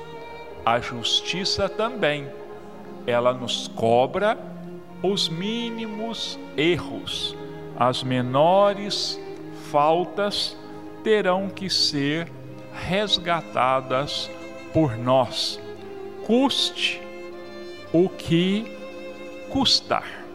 a 0.65 0.79
justiça 0.79 1.67
também. 1.67 2.27
Ela 3.07 3.33
nos 3.33 3.67
cobra 3.67 4.37
os 5.01 5.27
mínimos 5.29 6.37
erros, 6.55 7.35
as 7.79 8.03
menores 8.03 9.17
faltas 9.71 10.57
terão 11.01 11.47
que 11.47 11.69
ser 11.69 12.29
resgatadas 12.73 14.29
por 14.73 14.97
nós, 14.97 15.59
custe 16.25 17.01
o 17.93 18.09
que 18.09 18.69
custar. 19.49 20.25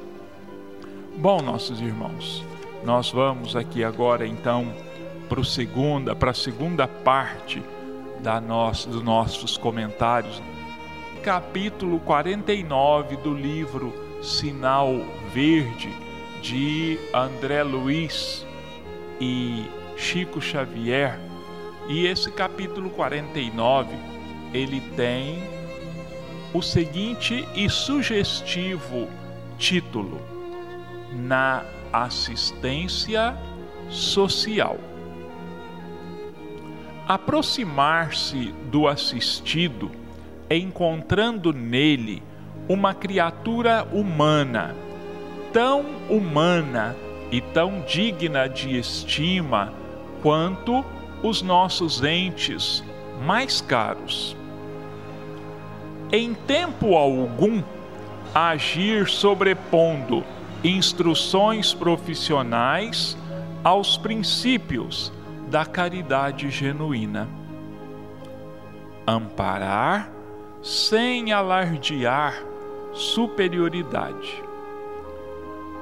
Bom, 1.16 1.42
nossos 1.42 1.80
irmãos, 1.80 2.42
nós 2.82 3.10
vamos 3.10 3.54
aqui 3.54 3.84
agora 3.84 4.26
então 4.26 4.72
para 5.28 5.42
a 5.42 5.44
segunda, 5.44 6.16
para 6.16 6.30
a 6.30 6.34
segunda 6.34 6.88
parte 6.88 7.62
da 8.20 8.40
nossa, 8.40 8.88
dos 8.88 9.02
nossos 9.02 9.58
comentários, 9.58 10.42
capítulo 11.22 12.00
49 12.00 13.16
do 13.18 13.34
livro 13.34 13.92
Sinal 14.22 14.90
Verde 15.32 16.03
de 16.44 16.98
André 17.10 17.62
Luiz 17.62 18.46
e 19.18 19.64
Chico 19.96 20.42
Xavier. 20.42 21.18
E 21.88 22.06
esse 22.06 22.30
capítulo 22.30 22.90
49, 22.90 23.96
ele 24.52 24.82
tem 24.94 25.42
o 26.52 26.60
seguinte 26.60 27.48
e 27.54 27.68
sugestivo 27.70 29.08
título: 29.56 30.20
Na 31.14 31.64
assistência 31.90 33.34
social. 33.88 34.78
Aproximar-se 37.08 38.52
do 38.70 38.86
assistido, 38.86 39.90
encontrando 40.50 41.54
nele 41.54 42.22
uma 42.68 42.92
criatura 42.92 43.86
humana, 43.92 44.83
tão 45.54 45.84
humana 46.10 46.96
e 47.30 47.40
tão 47.40 47.80
digna 47.86 48.48
de 48.48 48.76
estima 48.76 49.72
quanto 50.20 50.84
os 51.22 51.42
nossos 51.42 52.02
entes 52.02 52.82
mais 53.24 53.60
caros. 53.60 54.36
Em 56.10 56.34
tempo 56.34 56.96
algum, 56.96 57.62
agir 58.34 59.08
sobrepondo 59.08 60.24
instruções 60.64 61.72
profissionais 61.72 63.16
aos 63.62 63.96
princípios 63.96 65.12
da 65.48 65.64
caridade 65.64 66.50
genuína. 66.50 67.28
Amparar 69.06 70.10
sem 70.60 71.32
alardear 71.32 72.42
superioridade. 72.92 74.42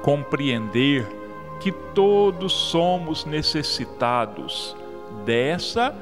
Compreender 0.03 1.07
que 1.59 1.71
todos 1.71 2.51
somos 2.51 3.25
necessitados 3.25 4.75
dessa 5.25 5.95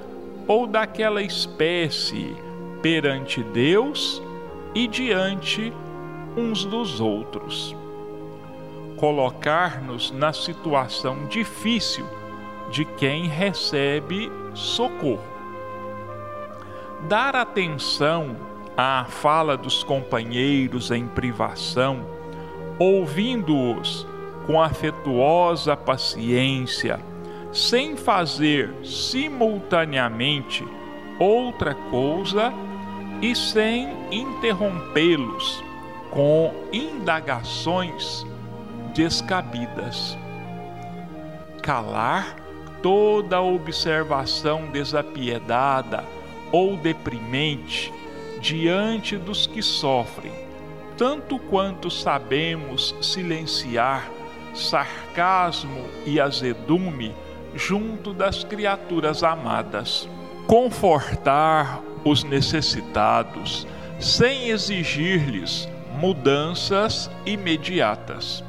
ou 0.48 0.68
daquela 0.68 1.22
espécie 1.22 2.36
perante 2.82 3.44
Deus 3.44 4.22
e 4.74 4.88
diante 4.88 5.72
uns 6.36 6.66
dos 6.66 7.00
outros. 7.00 7.76
Colocar-nos 8.98 10.12
na 10.12 10.34
situação 10.34 11.28
difícil 11.28 12.06
de 12.72 12.86
quem 12.86 13.28
recebe 13.28 14.32
socorro. 14.54 15.22
Dar 17.08 17.36
atenção 17.36 18.36
à 18.76 19.06
fala 19.08 19.58
dos 19.58 19.84
companheiros 19.84 20.92
em 20.92 21.08
privação, 21.08 22.06
ouvindo-os 22.80 24.08
com 24.46 24.62
afetuosa 24.62 25.76
paciência, 25.76 27.00
sem 27.52 27.96
fazer 27.96 28.74
simultaneamente 28.84 30.66
outra 31.20 31.76
coisa 31.76 32.54
e 33.22 33.36
sem 33.36 33.90
interrompê-los 34.12 35.64
com 36.10 36.54
indagações 36.74 38.26
descabidas. 38.94 40.18
Calar 41.62 42.36
toda 42.82 43.42
observação 43.42 44.68
desapiedada 44.68 46.04
ou 46.52 46.76
deprimente 46.76 47.94
diante 48.42 49.16
dos 49.16 49.46
que 49.46 49.62
sofrem, 49.62 50.34
tanto 51.02 51.40
quanto 51.40 51.90
sabemos 51.90 52.96
silenciar 53.02 54.08
sarcasmo 54.54 55.88
e 56.06 56.22
azedume 56.22 57.12
junto 57.56 58.14
das 58.14 58.44
criaturas 58.44 59.24
amadas. 59.24 60.08
Confortar 60.46 61.82
os 62.06 62.24
necessitados 62.24 63.66
sem 64.00 64.50
exigir-lhes 64.50 65.68
mudanças 66.00 67.10
imediatas. 67.26 68.44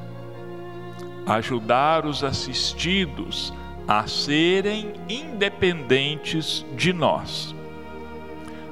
Ajudar 1.24 2.04
os 2.04 2.22
assistidos 2.22 3.50
a 3.88 4.06
serem 4.06 4.92
independentes 5.08 6.66
de 6.76 6.92
nós. 6.92 7.54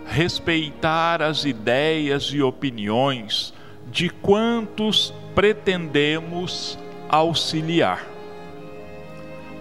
Respeitar 0.04 1.22
as 1.22 1.46
ideias 1.46 2.24
e 2.24 2.42
opiniões 2.42 3.54
de 3.90 4.08
quantos 4.08 5.12
pretendemos 5.34 6.78
auxiliar. 7.08 8.06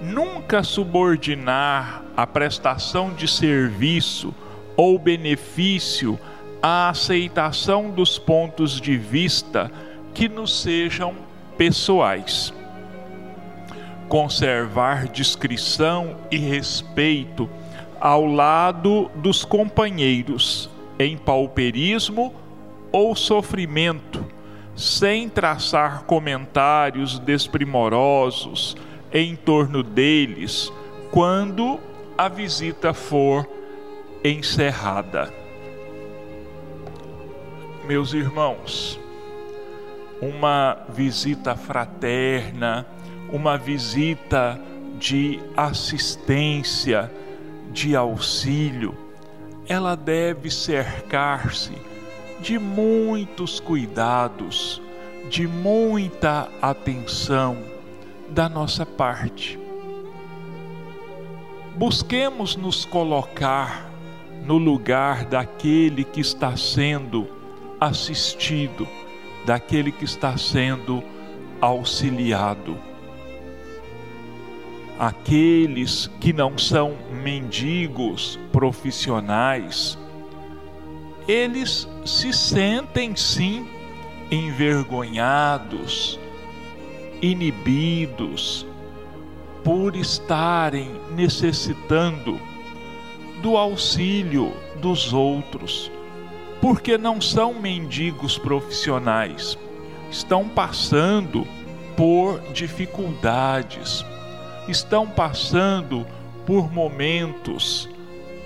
Nunca 0.02 0.64
subordinar 0.64 2.04
a 2.16 2.26
prestação 2.26 3.14
de 3.14 3.28
serviço 3.28 4.34
ou 4.78 4.98
benefício 4.98 6.18
à 6.62 6.90
aceitação 6.90 7.90
dos 7.90 8.18
pontos 8.18 8.80
de 8.80 8.98
vista 8.98 9.72
que 10.14 10.30
nos 10.30 10.62
sejam 10.62 11.16
pessoais. 11.58 12.54
Conservar 14.08 15.08
discrição 15.08 16.18
e 16.32 16.38
respeito 16.38 17.50
ao 18.00 18.26
lado 18.26 19.12
dos 19.16 19.44
companheiros 19.44 20.70
em 20.98 21.18
pauperismo 21.18 22.34
ou 22.92 23.16
sofrimento 23.16 24.26
sem 24.76 25.28
traçar 25.28 26.04
comentários 26.04 27.20
desprimorosos 27.20 28.78
em 29.12 29.36
torno 29.36 29.84
deles 29.84 30.72
quando 31.12 31.80
a 32.18 32.30
visita 32.30 32.94
for 32.94 33.46
encerrada. 34.24 35.34
Meus 37.86 38.14
irmãos, 38.14 39.00
uma 40.22 40.78
visita 40.90 41.56
fraterna, 41.56 42.86
uma 43.32 43.58
visita 43.58 44.60
de 44.98 45.40
assistência, 45.58 47.12
de 47.72 47.96
auxílio, 47.96 48.96
ela 49.68 49.96
deve 49.96 50.50
cercar-se 50.50 51.89
de 52.42 52.58
muitos 52.58 53.60
cuidados, 53.60 54.82
de 55.30 55.48
muita 55.48 56.50
atenção 56.62 57.58
da 58.30 58.48
nossa 58.48 58.86
parte. 58.86 59.60
Busquemos 61.76 62.56
nos 62.56 62.86
colocar 62.86 63.90
no 64.46 64.58
lugar 64.58 65.26
daquele 65.26 66.04
que 66.04 66.22
está 66.22 66.56
sendo 66.58 67.28
assistido, 67.80 68.88
daquele 69.46 69.92
que 69.92 70.06
está 70.06 70.38
sendo 70.38 71.04
auxiliado. 71.62 72.78
Aqueles 74.98 76.08
que 76.20 76.34
não 76.34 76.58
são 76.58 76.98
mendigos 77.24 78.38
profissionais, 78.52 79.98
eles 81.30 81.88
se 82.04 82.34
sentem 82.34 83.16
sim 83.16 83.68
envergonhados, 84.32 86.20
inibidos, 87.22 88.66
por 89.64 89.96
estarem 89.96 90.90
necessitando 91.12 92.42
do 93.44 93.56
auxílio 93.58 94.52
dos 94.82 95.14
outros, 95.14 95.92
porque 96.60 96.98
não 96.98 97.22
são 97.22 97.54
mendigos 97.54 98.40
profissionais, 98.40 99.56
estão 100.10 100.50
passando 100.50 101.48
por 101.96 102.40
dificuldades, 102.54 104.04
estão 104.68 105.08
passando 105.08 106.08
por 106.48 106.74
momentos 106.74 107.88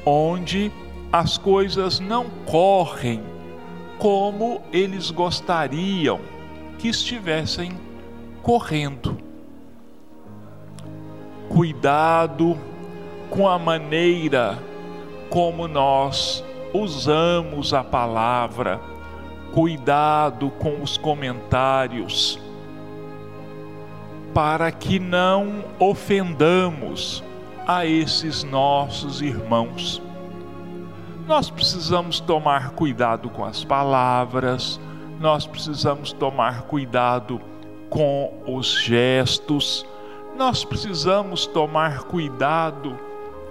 onde 0.06 0.70
as 1.14 1.38
coisas 1.38 2.00
não 2.00 2.26
correm 2.44 3.22
como 4.00 4.64
eles 4.74 5.12
gostariam 5.12 6.20
que 6.80 6.88
estivessem 6.88 7.78
correndo. 8.42 9.16
Cuidado 11.48 12.58
com 13.30 13.48
a 13.48 13.60
maneira 13.60 14.58
como 15.30 15.68
nós 15.68 16.44
usamos 16.74 17.76
a 17.76 17.84
palavra, 17.84 18.82
cuidado 19.54 20.50
com 20.58 20.82
os 20.82 20.98
comentários, 20.98 22.40
para 24.34 24.72
que 24.72 24.98
não 24.98 25.64
ofendamos 25.78 27.24
a 27.68 27.86
esses 27.86 28.44
nossos 28.44 29.22
irmãos. 29.22 30.02
Nós 31.28 31.50
precisamos 31.50 32.20
tomar 32.20 32.72
cuidado 32.72 33.30
com 33.30 33.46
as 33.46 33.64
palavras, 33.64 34.80
nós 35.22 35.48
precisamos 35.48 36.12
tomar 36.12 36.64
cuidado 36.64 37.40
com 37.90 38.34
os 38.46 38.74
gestos, 38.82 39.86
nós 40.38 40.66
precisamos 40.66 41.46
tomar 41.46 42.04
cuidado 42.04 43.00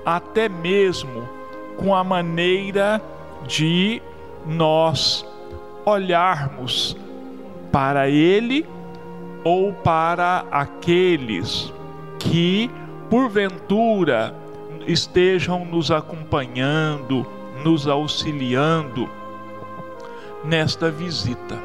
até 0.04 0.50
mesmo 0.50 1.26
com 1.78 1.94
a 1.94 2.04
maneira 2.04 3.00
de 3.46 4.02
nós 4.44 5.24
olharmos 5.86 6.94
para 7.70 8.08
Ele 8.08 8.66
ou 9.44 9.72
para 9.72 10.44
aqueles 10.50 11.72
que 12.18 12.70
porventura 13.08 14.34
estejam 14.86 15.64
nos 15.64 15.90
acompanhando, 15.90 17.26
nos 17.62 17.86
auxiliando 17.86 19.08
nesta 20.44 20.90
visita. 20.90 21.58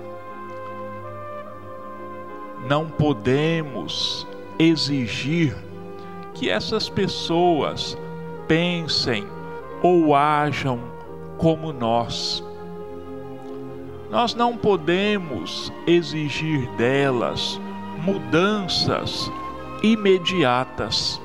Não 2.67 2.87
podemos 2.87 4.27
exigir 4.59 5.55
que 6.33 6.49
essas 6.49 6.89
pessoas 6.89 7.97
pensem 8.47 9.27
ou 9.81 10.15
ajam 10.15 10.79
como 11.37 11.71
nós. 11.71 12.43
Nós 14.09 14.33
não 14.33 14.55
podemos 14.55 15.71
exigir 15.85 16.69
delas 16.71 17.59
mudanças 17.97 19.31
imediatas. 19.83 21.21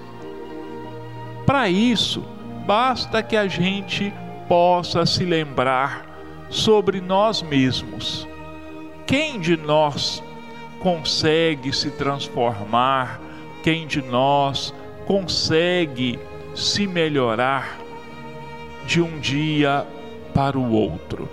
Para 1.46 1.68
isso, 1.68 2.22
basta 2.66 3.22
que 3.22 3.36
a 3.36 3.46
gente 3.46 4.12
possa 4.52 5.06
se 5.06 5.24
lembrar 5.24 6.04
sobre 6.50 7.00
nós 7.00 7.40
mesmos. 7.40 8.28
Quem 9.06 9.40
de 9.40 9.56
nós 9.56 10.22
consegue 10.78 11.72
se 11.72 11.90
transformar? 11.92 13.18
Quem 13.62 13.86
de 13.86 14.02
nós 14.02 14.74
consegue 15.06 16.18
se 16.54 16.86
melhorar 16.86 17.78
de 18.84 19.00
um 19.00 19.18
dia 19.20 19.86
para 20.34 20.58
o 20.58 20.70
outro? 20.70 21.30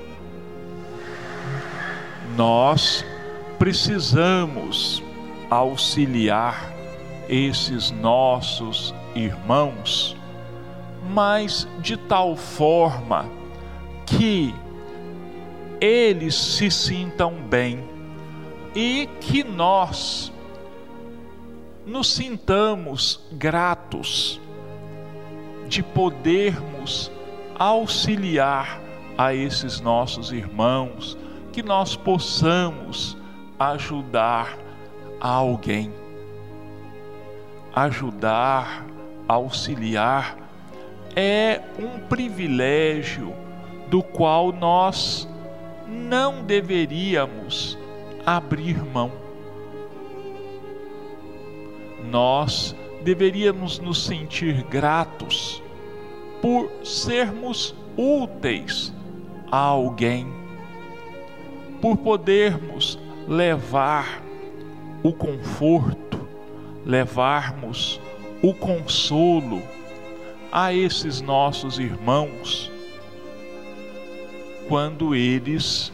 Nós 2.37 3.03
precisamos 3.57 5.03
auxiliar 5.49 6.71
esses 7.27 7.91
nossos 7.91 8.95
irmãos, 9.13 10.15
mas 11.07 11.67
de 11.79 11.97
tal 11.97 12.35
forma 12.35 13.29
que 14.05 14.53
eles 15.79 16.35
se 16.35 16.69
sintam 16.69 17.35
bem 17.35 17.83
e 18.75 19.07
que 19.21 19.43
nós 19.43 20.31
nos 21.85 22.11
sintamos 22.13 23.19
gratos 23.31 24.39
de 25.67 25.81
podermos 25.81 27.11
auxiliar 27.57 28.79
a 29.17 29.33
esses 29.33 29.79
nossos 29.81 30.31
irmãos, 30.31 31.17
que 31.51 31.61
nós 31.61 31.95
possamos 31.95 33.17
ajudar 33.59 34.57
alguém 35.19 35.91
ajudar, 37.73 38.85
auxiliar, 39.27 40.37
é 41.19 41.61
um 41.77 41.99
privilégio 41.99 43.33
do 43.89 44.01
qual 44.01 44.53
nós 44.53 45.27
não 45.85 46.41
deveríamos 46.45 47.77
abrir 48.25 48.81
mão. 48.85 49.11
Nós 52.09 52.73
deveríamos 53.03 53.79
nos 53.79 54.05
sentir 54.05 54.63
gratos 54.63 55.61
por 56.41 56.71
sermos 56.85 57.75
úteis 57.97 58.93
a 59.51 59.57
alguém, 59.57 60.25
por 61.81 61.97
podermos 61.97 62.97
levar 63.27 64.23
o 65.03 65.11
conforto 65.11 66.09
levarmos 66.85 67.99
o 68.41 68.53
consolo 68.53 69.61
a 70.51 70.73
esses 70.73 71.21
nossos 71.21 71.79
irmãos 71.79 72.71
quando 74.67 75.15
eles 75.15 75.91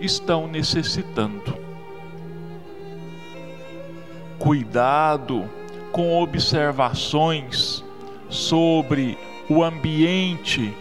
estão 0.00 0.46
necessitando. 0.48 1.56
Cuidado 4.38 5.48
com 5.92 6.20
observações 6.20 7.84
sobre 8.28 9.16
o 9.48 9.62
ambiente 9.62 10.74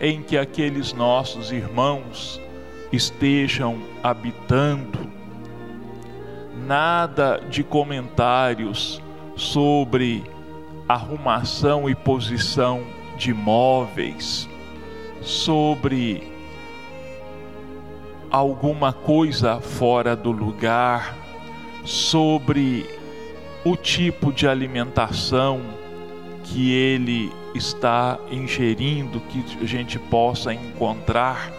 em 0.00 0.22
que 0.22 0.38
aqueles 0.38 0.92
nossos 0.92 1.52
irmãos 1.52 2.40
estejam 2.90 3.78
habitando 4.02 5.12
nada 6.66 7.40
de 7.50 7.62
comentários 7.62 9.02
sobre 9.36 10.24
arrumação 10.88 11.88
e 11.88 11.94
posição 11.94 12.82
de 13.16 13.32
móveis, 13.32 14.48
sobre 15.22 16.32
alguma 18.30 18.92
coisa 18.92 19.60
fora 19.60 20.14
do 20.16 20.30
lugar, 20.30 21.16
sobre 21.84 22.86
o 23.64 23.76
tipo 23.76 24.32
de 24.32 24.46
alimentação 24.46 25.60
que 26.42 26.72
ele 26.72 27.32
está 27.54 28.18
ingerindo, 28.30 29.20
que 29.20 29.44
a 29.62 29.66
gente 29.66 29.98
possa 29.98 30.52
encontrar. 30.52 31.50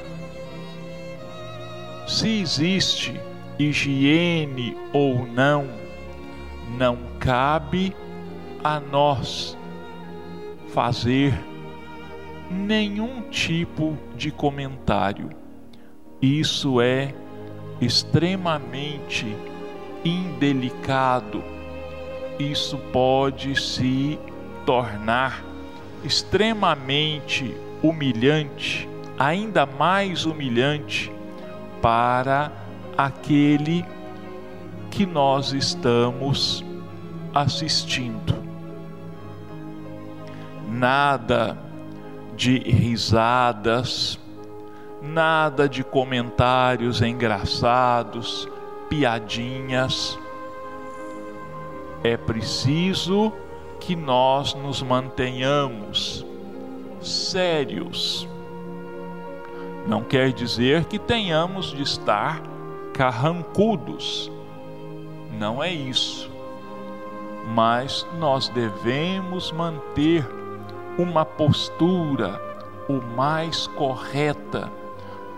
Se 2.07 2.41
existe 2.41 3.19
higiene 3.57 4.77
ou 4.93 5.25
não, 5.25 5.67
não 6.77 6.97
cabe 7.19 7.95
a 8.65 8.79
nós 8.79 9.55
fazer 10.69 11.39
nenhum 12.49 13.21
tipo 13.29 13.95
de 14.17 14.31
comentário. 14.31 15.29
Isso 16.19 16.81
é 16.81 17.13
extremamente 17.79 19.37
indelicado. 20.03 21.43
Isso 22.39 22.79
pode 22.91 23.55
se 23.55 24.17
tornar 24.65 25.45
extremamente 26.03 27.55
humilhante, 27.83 28.89
ainda 29.15 29.67
mais 29.67 30.25
humilhante 30.25 31.11
para 31.83 32.51
aquele 32.97 33.85
que 34.89 35.05
nós 35.05 35.53
estamos 35.53 36.65
assistindo. 37.31 38.44
Nada 40.75 41.57
de 42.35 42.59
risadas, 42.59 44.19
nada 45.01 45.69
de 45.69 45.85
comentários 45.85 47.01
engraçados, 47.01 48.45
piadinhas. 48.89 50.19
É 52.03 52.17
preciso 52.17 53.31
que 53.79 53.95
nós 53.95 54.53
nos 54.53 54.81
mantenhamos 54.81 56.25
sérios. 57.01 58.27
Não 59.87 60.03
quer 60.03 60.33
dizer 60.33 60.83
que 60.85 60.99
tenhamos 60.99 61.67
de 61.71 61.83
estar 61.83 62.41
carrancudos. 62.93 64.29
Não 65.39 65.63
é 65.63 65.71
isso. 65.71 66.29
Mas 67.53 68.05
nós 68.19 68.49
devemos 68.49 69.53
manter 69.53 70.27
uma 70.97 71.25
postura 71.25 72.41
o 72.87 73.01
mais 73.15 73.67
correta 73.67 74.71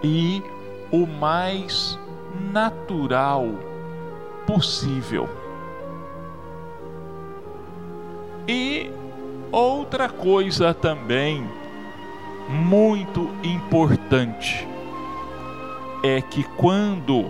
e 0.03 0.43
o 0.91 1.05
mais 1.05 1.97
natural 2.51 3.47
possível. 4.45 5.27
E 8.47 8.91
outra 9.51 10.07
coisa 10.09 10.73
também 10.73 11.49
muito 12.49 13.29
importante 13.43 14.67
é 16.03 16.21
que 16.21 16.43
quando 16.55 17.25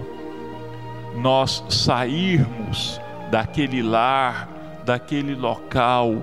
nós 1.16 1.63
sairmos 1.70 3.02
daquele 3.32 3.82
lar, 3.82 4.48
daquele 4.86 5.34
local 5.34 6.22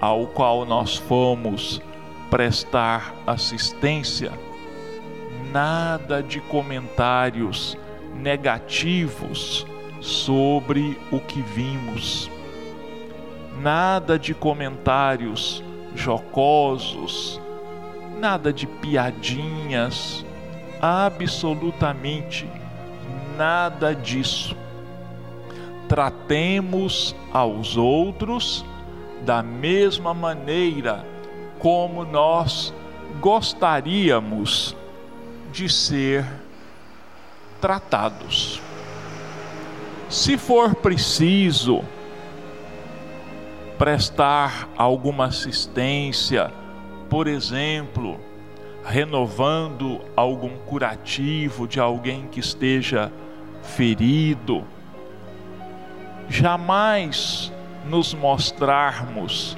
ao 0.00 0.26
qual 0.26 0.64
nós 0.64 0.96
fomos 0.96 1.80
prestar 2.30 3.14
assistência, 3.26 4.32
nada 5.52 6.22
de 6.22 6.40
comentários 6.40 7.76
negativos 8.14 9.66
sobre 10.00 10.98
o 11.10 11.18
que 11.20 11.40
vimos, 11.40 12.30
nada 13.60 14.18
de 14.18 14.34
comentários 14.34 15.62
jocosos, 15.94 17.40
nada 18.18 18.52
de 18.52 18.66
piadinhas, 18.66 20.24
absolutamente 20.80 22.46
nada 23.38 23.94
disso. 23.94 24.56
Tratemos 25.88 27.14
aos 27.32 27.76
outros 27.76 28.64
da 29.24 29.42
mesma 29.42 30.14
maneira 30.14 31.04
como 31.58 32.04
nós 32.04 32.72
gostaríamos 33.20 34.76
de 35.52 35.68
ser 35.68 36.24
tratados. 37.60 38.60
Se 40.08 40.38
for 40.38 40.74
preciso 40.74 41.82
prestar 43.76 44.68
alguma 44.76 45.26
assistência, 45.26 46.52
por 47.10 47.26
exemplo, 47.26 48.18
renovando 48.84 50.00
algum 50.16 50.56
curativo 50.58 51.68
de 51.68 51.78
alguém 51.78 52.26
que 52.28 52.40
esteja 52.40 53.12
ferido, 53.62 54.64
jamais 56.28 57.52
nos 57.88 58.14
mostrarmos 58.14 59.56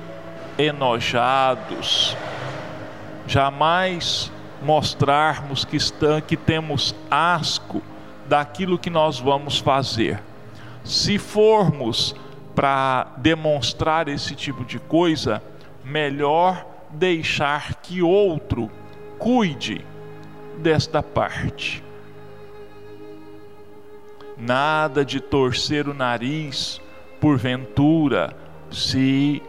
enojados, 0.59 2.17
jamais 3.27 4.31
mostrarmos 4.63 5.65
que, 5.65 5.77
está, 5.77 6.21
que 6.21 6.37
temos 6.37 6.95
asco 7.11 7.83
daquilo 8.29 8.79
que 8.79 8.91
nós 8.91 9.19
vamos 9.19 9.59
fazer. 9.59 10.23
Se 10.85 11.19
formos 11.19 12.15
para 12.55 13.09
demonstrar 13.17 14.09
esse 14.09 14.35
tipo 14.35 14.65
de 14.65 14.79
coisa, 14.79 15.43
melhor 15.85 16.67
deixar 16.91 17.77
que 17.77 18.03
outro 18.03 18.71
cuide 19.19 19.85
desta 20.59 21.03
parte. 21.03 21.83
Nada 24.37 25.05
de 25.05 25.21
torcer 25.21 25.89
o 25.89 25.95
nariz, 25.95 26.81
porventura, 27.21 28.35
se 28.71 29.43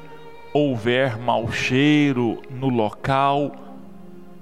houver 0.54 1.18
mau 1.18 1.52
cheiro 1.52 2.42
no 2.50 2.68
local, 2.68 3.52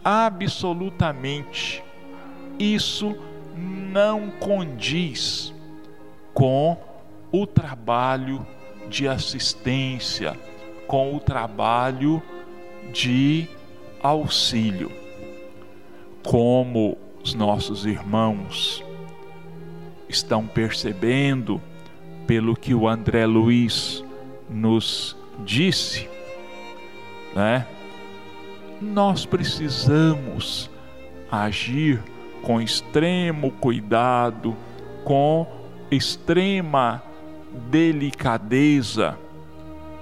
absolutamente 0.04 1.84
isso 2.58 3.16
não 3.56 4.30
condiz 4.32 5.54
com 6.34 6.78
o 7.32 7.46
trabalho 7.46 8.46
de 8.90 9.08
assistência, 9.08 10.38
com 10.88 11.16
o 11.16 11.20
trabalho 11.20 12.22
de 12.92 13.48
auxílio. 14.02 14.92
Como 16.24 16.98
os 17.24 17.34
nossos 17.34 17.86
irmãos 17.86 18.84
estão 20.08 20.46
percebendo, 20.48 21.62
pelo 22.30 22.56
que 22.56 22.76
o 22.76 22.88
André 22.88 23.26
Luiz 23.26 24.06
nos 24.48 25.18
disse, 25.44 26.08
né? 27.36 27.66
Nós 28.80 29.26
precisamos 29.26 30.70
agir 31.32 32.00
com 32.44 32.62
extremo 32.62 33.50
cuidado, 33.54 34.56
com 35.04 35.48
extrema 35.90 37.02
delicadeza 37.72 39.18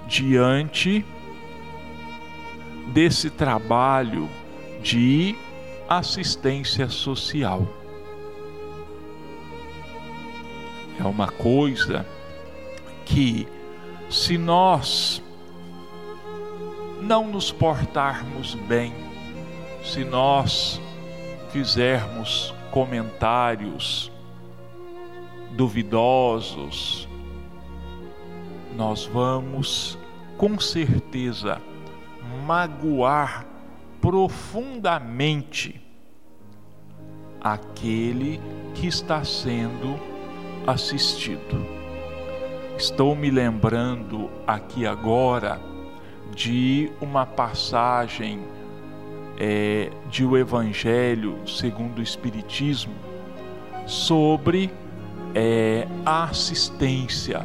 diante 0.06 1.06
desse 2.88 3.30
trabalho 3.30 4.28
de 4.82 5.34
assistência 5.88 6.90
social. 6.90 7.66
É 11.00 11.04
uma 11.04 11.28
coisa 11.28 12.04
que, 13.08 13.48
se 14.10 14.38
nós 14.38 15.22
não 17.00 17.28
nos 17.28 17.50
portarmos 17.50 18.54
bem, 18.54 18.92
se 19.82 20.04
nós 20.04 20.80
fizermos 21.50 22.54
comentários 22.70 24.12
duvidosos, 25.52 27.08
nós 28.76 29.06
vamos 29.06 29.98
com 30.36 30.58
certeza 30.60 31.60
magoar 32.46 33.46
profundamente 34.00 35.80
aquele 37.40 38.40
que 38.74 38.86
está 38.86 39.24
sendo 39.24 39.98
assistido. 40.66 41.77
Estou 42.78 43.16
me 43.16 43.28
lembrando 43.28 44.30
aqui 44.46 44.86
agora 44.86 45.60
de 46.32 46.92
uma 47.00 47.26
passagem 47.26 48.38
é, 49.36 49.90
de 50.08 50.24
o 50.24 50.36
Evangelho 50.36 51.36
segundo 51.44 51.98
o 51.98 52.02
Espiritismo 52.02 52.94
sobre 53.84 54.70
é, 55.34 55.88
assistência, 56.06 57.44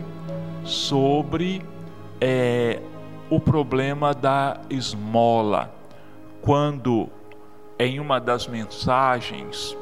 sobre 0.64 1.66
é, 2.22 2.80
o 3.28 3.40
problema 3.40 4.14
da 4.14 4.62
esmola. 4.70 5.74
Quando 6.44 7.10
em 7.80 8.00
uma 8.00 8.20
das 8.20 8.48
mensagens 8.48 9.76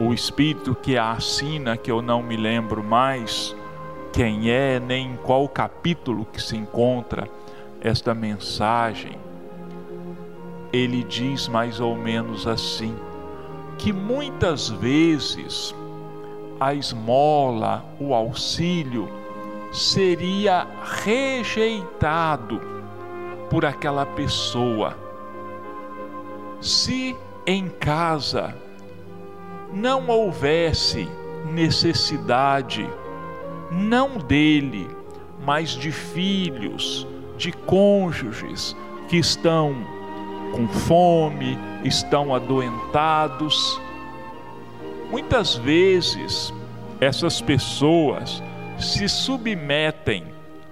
o 0.00 0.12
Espírito 0.12 0.74
que 0.74 0.98
a 0.98 1.12
assina, 1.12 1.76
que 1.76 1.88
eu 1.88 2.02
não 2.02 2.20
me 2.20 2.36
lembro 2.36 2.82
mais 2.82 3.54
quem 4.12 4.50
é, 4.50 4.78
nem 4.78 5.12
em 5.12 5.16
qual 5.16 5.48
capítulo 5.48 6.26
que 6.26 6.40
se 6.40 6.56
encontra 6.56 7.28
esta 7.80 8.14
mensagem, 8.14 9.18
ele 10.72 11.02
diz 11.02 11.48
mais 11.48 11.80
ou 11.80 11.96
menos 11.96 12.46
assim: 12.46 12.94
que 13.78 13.92
muitas 13.92 14.68
vezes 14.68 15.74
a 16.60 16.74
esmola, 16.74 17.84
o 17.98 18.14
auxílio, 18.14 19.08
seria 19.72 20.66
rejeitado 21.04 22.60
por 23.50 23.64
aquela 23.64 24.04
pessoa. 24.04 24.96
Se 26.60 27.16
em 27.46 27.68
casa 27.68 28.54
não 29.72 30.06
houvesse 30.06 31.08
necessidade, 31.52 32.88
não 33.72 34.18
dele, 34.18 34.88
mas 35.44 35.70
de 35.70 35.90
filhos, 35.90 37.06
de 37.36 37.52
cônjuges 37.52 38.76
que 39.08 39.16
estão 39.16 39.74
com 40.52 40.68
fome, 40.68 41.58
estão 41.82 42.34
adoentados. 42.34 43.80
Muitas 45.10 45.56
vezes 45.56 46.52
essas 47.00 47.40
pessoas 47.40 48.42
se 48.78 49.08
submetem 49.08 50.24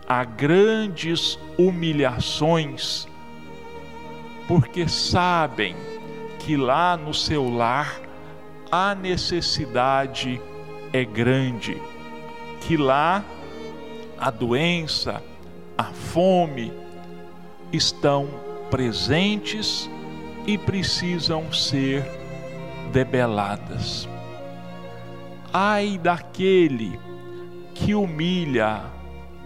a 0.06 0.24
grandes 0.24 1.38
humilhações 1.58 3.08
porque 4.50 4.88
sabem 4.88 5.76
que 6.40 6.56
lá 6.56 6.96
no 6.96 7.14
seu 7.14 7.48
lar 7.48 8.00
a 8.68 8.96
necessidade 8.96 10.42
é 10.92 11.04
grande, 11.04 11.80
que 12.60 12.76
lá 12.76 13.24
a 14.18 14.30
doença, 14.30 15.22
a 15.76 15.84
fome 15.84 16.72
estão 17.72 18.28
presentes 18.70 19.88
e 20.46 20.58
precisam 20.58 21.52
ser 21.52 22.04
debeladas. 22.92 24.08
Ai 25.52 25.98
daquele 25.98 26.98
que 27.74 27.94
humilha 27.94 28.82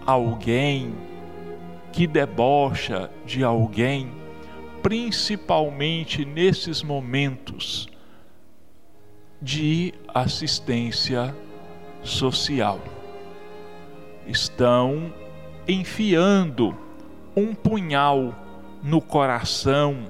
alguém, 0.05 0.93
que 1.91 2.05
debocha 2.05 3.09
de 3.25 3.43
alguém, 3.43 4.11
principalmente 4.83 6.25
nesses 6.25 6.83
momentos 6.83 7.87
de 9.41 9.93
assistência 10.13 11.35
social. 12.03 12.79
Estão 14.27 15.13
enfiando 15.67 16.75
um 17.35 17.53
punhal 17.53 18.33
no 18.83 19.01
coração 19.01 20.07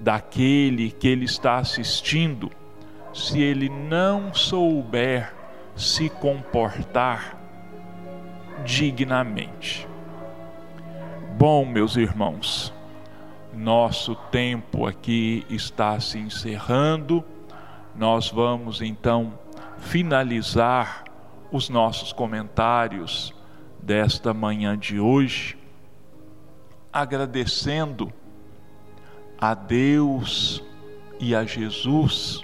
daquele 0.00 0.90
que 0.90 1.08
ele 1.08 1.24
está 1.24 1.56
assistindo, 1.56 2.50
se 3.12 3.40
ele 3.40 3.68
não 3.68 4.34
souber 4.34 5.32
se 5.74 6.08
comportar 6.08 7.36
dignamente. 8.64 9.86
Bom, 11.38 11.64
meus 11.66 11.96
irmãos, 11.96 12.72
nosso 13.52 14.14
tempo 14.30 14.86
aqui 14.86 15.46
está 15.48 15.98
se 16.00 16.18
encerrando. 16.18 17.24
Nós 17.94 18.30
vamos 18.30 18.82
então 18.82 19.32
finalizar 19.78 21.04
os 21.50 21.68
nossos 21.68 22.12
comentários 22.12 23.34
desta 23.80 24.34
manhã 24.34 24.76
de 24.76 24.98
hoje, 24.98 25.56
agradecendo 26.92 28.12
a 29.38 29.54
Deus 29.54 30.62
e 31.20 31.34
a 31.34 31.44
Jesus, 31.44 32.40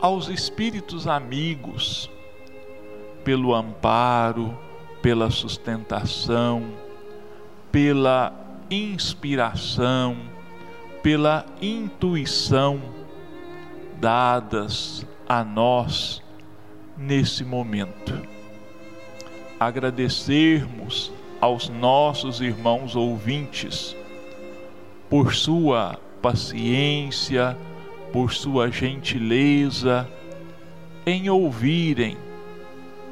aos 0.00 0.28
espíritos 0.28 1.06
amigos, 1.06 2.10
pelo 3.24 3.54
amparo, 3.54 4.56
pela 5.02 5.30
sustentação, 5.30 6.62
pela 7.72 8.32
inspiração, 8.70 10.16
pela 11.02 11.44
intuição 11.60 12.80
dadas 13.98 15.06
a 15.28 15.44
nós 15.44 16.22
nesse 17.00 17.42
momento. 17.42 18.20
Agradecermos 19.58 21.10
aos 21.40 21.68
nossos 21.70 22.40
irmãos 22.42 22.94
ouvintes 22.94 23.96
por 25.08 25.34
sua 25.34 25.98
paciência, 26.20 27.56
por 28.12 28.32
sua 28.32 28.70
gentileza 28.70 30.06
em 31.06 31.30
ouvirem 31.30 32.16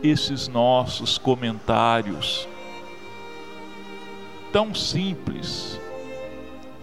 esses 0.03 0.47
nossos 0.47 1.17
comentários 1.17 2.47
tão 4.53 4.75
simples 4.75 5.81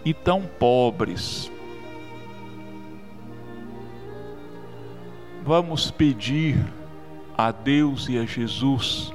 e 0.04 0.14
tão 0.14 0.42
pobres. 0.42 1.50
Vamos 5.44 5.90
pedir 5.90 6.64
a 7.36 7.50
Deus 7.50 8.08
e 8.08 8.18
a 8.18 8.24
Jesus 8.24 9.12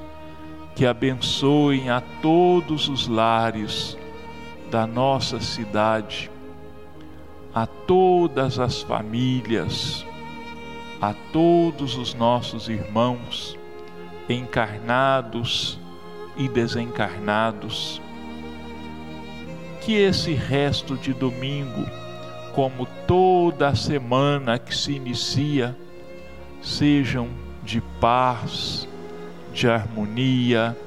que 0.76 0.86
abençoem 0.86 1.90
a 1.90 2.02
todos 2.22 2.88
os 2.88 3.08
lares 3.08 3.98
da 4.70 4.88
nossa 4.88 5.40
cidade, 5.40 6.32
a 7.54 7.68
todas 7.68 8.58
as 8.58 8.82
famílias, 8.82 10.06
a 11.02 11.14
todos 11.34 11.96
os 11.96 12.14
nossos 12.14 12.70
irmãos, 12.70 13.58
encarnados 14.30 15.78
e 16.38 16.48
desencarnados. 16.48 18.02
Que 19.82 19.94
esse 19.94 20.34
resto 20.34 20.96
de 20.96 21.14
domingo, 21.14 21.86
como 22.56 22.88
toda 23.06 23.68
a 23.68 23.76
semana 23.76 24.58
que 24.58 24.76
se 24.76 24.94
inicia, 24.94 25.76
sejam 26.62 27.28
de 27.64 27.82
paz, 28.00 28.88
de 29.54 29.68
harmonia, 29.70 30.78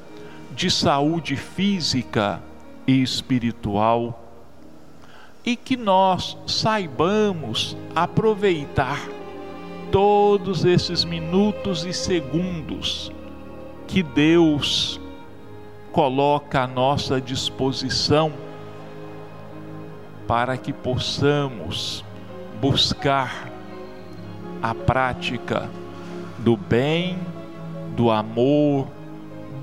de 0.55 0.69
saúde 0.69 1.35
física 1.35 2.41
e 2.87 3.01
espiritual, 3.01 4.21
e 5.45 5.55
que 5.55 5.77
nós 5.77 6.37
saibamos 6.47 7.77
aproveitar 7.95 8.99
todos 9.91 10.65
esses 10.65 11.03
minutos 11.03 11.85
e 11.85 11.93
segundos 11.93 13.11
que 13.87 14.01
Deus 14.01 14.99
coloca 15.91 16.63
à 16.63 16.67
nossa 16.67 17.21
disposição 17.21 18.33
para 20.27 20.57
que 20.57 20.73
possamos 20.73 22.03
buscar 22.59 23.49
a 24.61 24.73
prática 24.73 25.69
do 26.45 26.55
bem, 26.55 27.17
do 27.95 28.11
amor, 28.11 28.87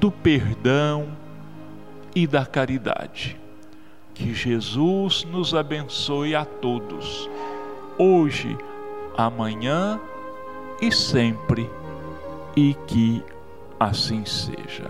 do 0.00 0.10
perdão 0.10 1.16
e 2.12 2.26
da 2.26 2.44
caridade. 2.44 3.40
Que 4.12 4.34
Jesus 4.34 5.24
nos 5.30 5.54
abençoe 5.54 6.34
a 6.34 6.44
todos, 6.44 7.30
hoje, 7.96 8.58
amanhã 9.16 10.00
e 10.80 10.90
sempre, 10.90 11.70
e 12.56 12.74
que 12.88 13.22
assim 13.78 14.24
seja. 14.24 14.80